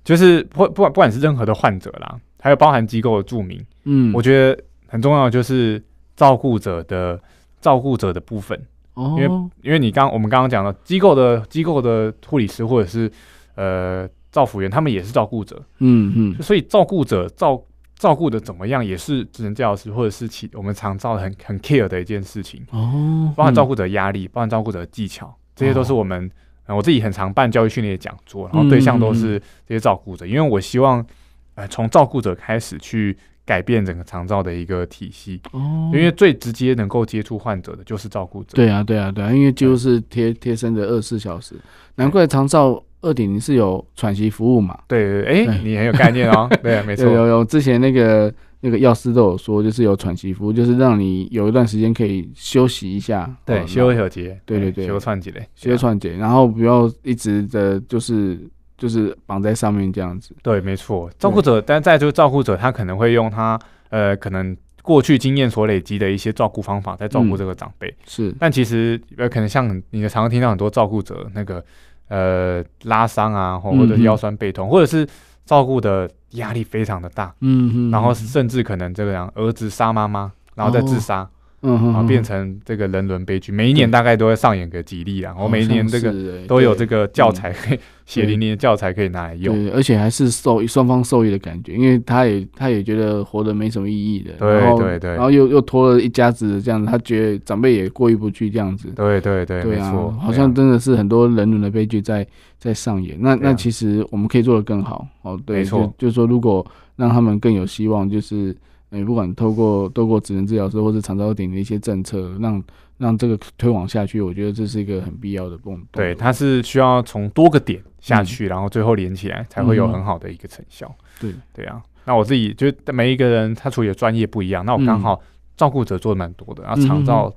[0.04, 5.82] 就是不不管不管是任何的患者啦，还有包含机构的著名，嗯，我觉得很重要就是
[6.18, 7.18] 照顾者的
[7.62, 8.62] 照顾者的部分，
[8.96, 9.30] 哦，因为
[9.62, 13.10] 因为你刚我们刚刚讲了机构的机构的护理师或者是
[13.56, 14.06] 呃。
[14.34, 17.64] 照服员他们也是照顾者，嗯嗯，所以照顾者照
[17.96, 22.66] 照顾的怎么样，也是职能治疗师或者是其我们常照很很 care 的一件事情。
[22.72, 26.30] 哦，包含照顾者压力，包含照顾者的技巧，这些都是我们、
[26.66, 31.06] 呃、我自己很常办教育训练的讲座，然后对象都是这些照顾者，因为我希望
[31.54, 33.16] 呃从照顾者开始去
[33.46, 35.40] 改变整个长照的一个体系。
[35.52, 41.56] 哦，因为最直接能够接触患者的就是照顾者，对啊对啊对啊，因为就是贴贴身的二十四小时，
[41.96, 42.84] 难怪长照。
[43.04, 44.80] 二点零是有喘息服务嘛？
[44.88, 46.50] 对对对，哎，你很有概念哦。
[46.64, 58.40] 对，没错，有有之前那个那个药师都有说，就是有喘息服务，就是让你有一段时间可以休息一下，对，休一节，对对对，休喘节嘞，休喘节，然后不要一直的，就是
[58.78, 60.34] 就是绑在上面这样子。
[60.42, 67.94] 对，没错，照顾者，但再就是照顾者，他可能会用他呃，可能过去经验所累积的一些照顾方法，在照顾这个长辈。
[68.06, 71.62] 是，但其实呃，可能像你常常听到很多照顾者那个。
[72.08, 75.08] 呃，拉伤啊，或或者腰酸背痛，嗯、或者是
[75.46, 81.22] 照顾的压力非常的大，嗯嗯，然后甚至可能这个样，儿子杀妈妈，然后再自杀。
[81.22, 81.30] 哦
[81.66, 85.34] 嗯哼，啊，变成这个人伦悲剧，每一年大概都会上演个几例啊。
[85.40, 86.14] 我每一年这个
[86.46, 102.28] 都有这个教材，可以血淋淋的教材可以拿来用，对而且还是受双方受益的感觉，因为他也他也觉得活得没什么意义的，对对对，然后又又拖了一家子这样，他觉得长辈也过意不去这样子，对对对，没错，好像真的是很多人伦的悲剧在
[102.60, 103.18] 在上演。
[103.22, 106.66] 那那其实我们可以做得更好哦，对，没错，就是说如果
[106.98, 108.54] 让他们更有希望，就是。
[108.94, 112.64] 你不管透过透过职能治疗师或者长照2.0的一些政策，让
[113.00, 115.60] 让这个推广下去，我觉得这是一个很必要的。
[115.92, 120.88] 对，它是需要从多个点下去，嗯、然后最后连起来，才会有很好的一个成效。
[121.22, 125.20] 嗯、对对啊，那我自己就每一个人他处理的专业不一样，那我刚好
[125.58, 127.34] 照顾者做的蛮多的，然后长照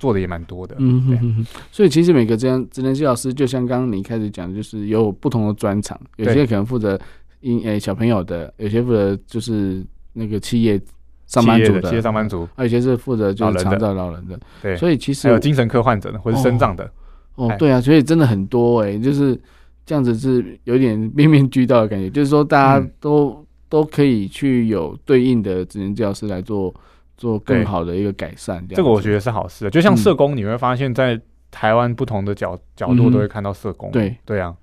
[0.00, 0.74] 做的也蛮多的。
[0.80, 1.46] 嗯。
[1.70, 7.00] 所以其实每个这样职能治疗师，就像刚刚你开始讲，就是有不同的专长，有些可能负责
[7.40, 10.80] 婴诶小朋友的，有些负责就是那个企业。
[11.26, 16.88] 上班族的企业上班族，还有一些是负责就是长照老人的，对，所以其实还有精神科患者的，或是身障的，
[17.34, 19.36] 哦，对啊，所以真的很多哎，就是
[19.84, 26.72] 这样子是有点面面俱到的感觉，就是说大家都都可以去有对应的职能治疗师来做
[27.16, 29.68] 做更好的一个改善，这个我觉得是好事。
[29.70, 31.20] 就像社工，你会发现在
[31.50, 34.16] 台湾不同的角角度都会看到社工，对。
[34.24, 34.54] 对啊，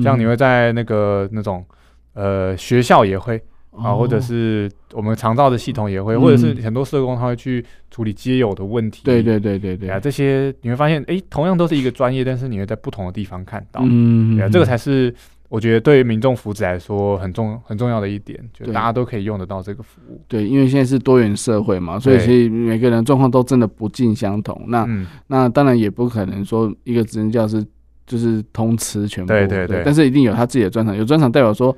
[0.00, 1.64] 像你会在那个那种
[2.12, 3.42] 呃学校也会。
[3.76, 9.02] 啊，或者是我们常照的系统也会，或者是很多社工他会去处理街友的问题。
[9.04, 13.80] 对对对对对啊，这些你会发现，哎，同样都是一个专业，但是你会在不同的地方看到。
[13.84, 15.14] 嗯，对啊，这个才是
[15.48, 20.20] 我觉得对于民众福祉来说很重很重要的一点，就大家都可以用得到这个服务。
[20.26, 24.64] 对，因为现在是多元社会嘛，所以其实每个人状况都真的不尽相同。
[24.68, 27.64] 那、嗯、那当然也不可能说一个职能教师
[28.06, 29.82] 就是通吃全部，对对对，对。
[29.84, 31.76] 但是一定有他自己的专长，有专长代表说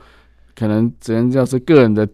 [0.59, 2.09] 可能只能叫是个人的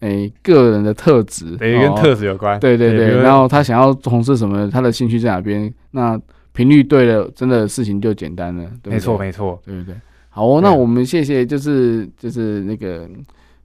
[0.00, 2.60] 诶、欸、个人的特质，对，跟特质有关。
[2.60, 6.20] 对对对，然后他想要从事什么，他的兴趣在哪边，那
[6.52, 8.62] 频率对了，真的事情就简单了。
[8.82, 9.94] 对对没错没错，对不对？
[10.28, 13.08] 好、哦，那我们谢谢，就是就是那个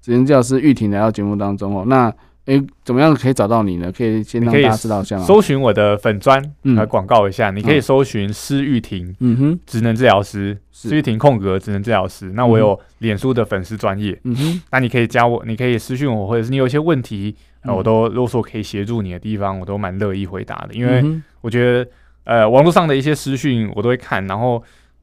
[0.02, 1.84] 职能教师玉婷来到节目当中哦。
[1.86, 2.12] 那
[2.52, 3.90] 哎、欸，怎么样可以找到你呢？
[3.90, 5.24] 可以先让大家知道一下吗？
[5.24, 7.50] 搜寻我的粉砖来广告一下。
[7.50, 12.34] 嗯、你可以搜寻施玉婷，嗯哼，职能治疗师，施玉婷空格职能治疗师。
[12.34, 17.34] 那我有脸书的粉丝专业，嗯哼，那你可以加我，你可以私讯我，或者是你有一些问题，
[17.64, 20.74] 嗯、我都如果说可以协助你的地方，我都蛮乐意回答的。
[20.74, 21.02] 因为
[21.40, 21.90] 我觉得，
[22.26, 24.62] 呃，网络上的一些私讯我都会看，然后，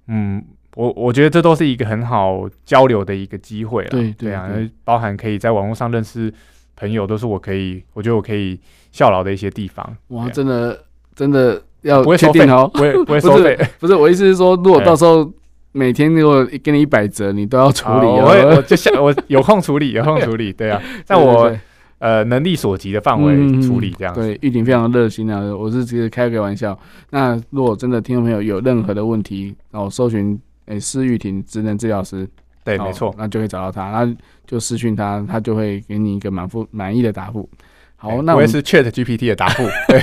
[0.08, 0.44] 嗯。
[0.76, 4.48] 我我觉得这都是一个很好交流的一个机会了，对对，对啊，
[4.84, 6.32] 包含可以在网络上认识
[6.78, 8.58] 朋友，都是我可以，我觉得我可以
[8.92, 9.96] 效劳的一些地方。
[10.08, 10.78] 哇，真的
[11.14, 15.30] 真的要不会收费哦，不会 不会收费，不是我意思是说，如果到时候
[15.72, 21.60] 每天如果给你一百折，你都要处理，我会我就想 我有空处理，有空处理，对啊，在我对对对
[21.98, 24.20] 呃能力所及的范围处理这样子。
[24.20, 26.78] 嗯、对，玉婷非常热心啊，我是只是开个玩笑。
[27.10, 30.38] 那如果真的听众朋友有任何的问题，然后搜寻。
[30.70, 32.28] 诶，施玉婷职能治疗师，
[32.76, 34.16] 对，没错，那就可以找到他，那
[34.46, 37.48] 就私讯他，他就会给你一个满复满意的答复。
[37.96, 39.64] 好，欸、那我也是 Chat GPT 的答复。
[39.88, 39.98] 对，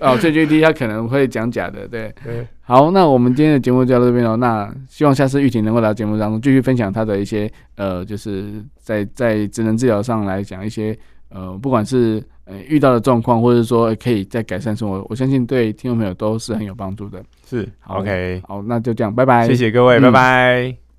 [0.00, 2.12] 哦，Chat GPT 他可能会讲假的，对。
[2.22, 2.46] 对。
[2.60, 4.36] 好，那我们今天的节目就到这边了。
[4.36, 10.96] 那希望下次玉婷能够来节目当中继续分享他的一些呃，就是在在职能治疗上来讲一些
[11.30, 17.22] 呃，不管是呃遇到的状况，或者说可以再改善生活，我相信对听众朋友都是很有帮助的。
[17.46, 20.91] 是，好，OK，好，那就这样，拜拜，谢谢各位，嗯、拜拜。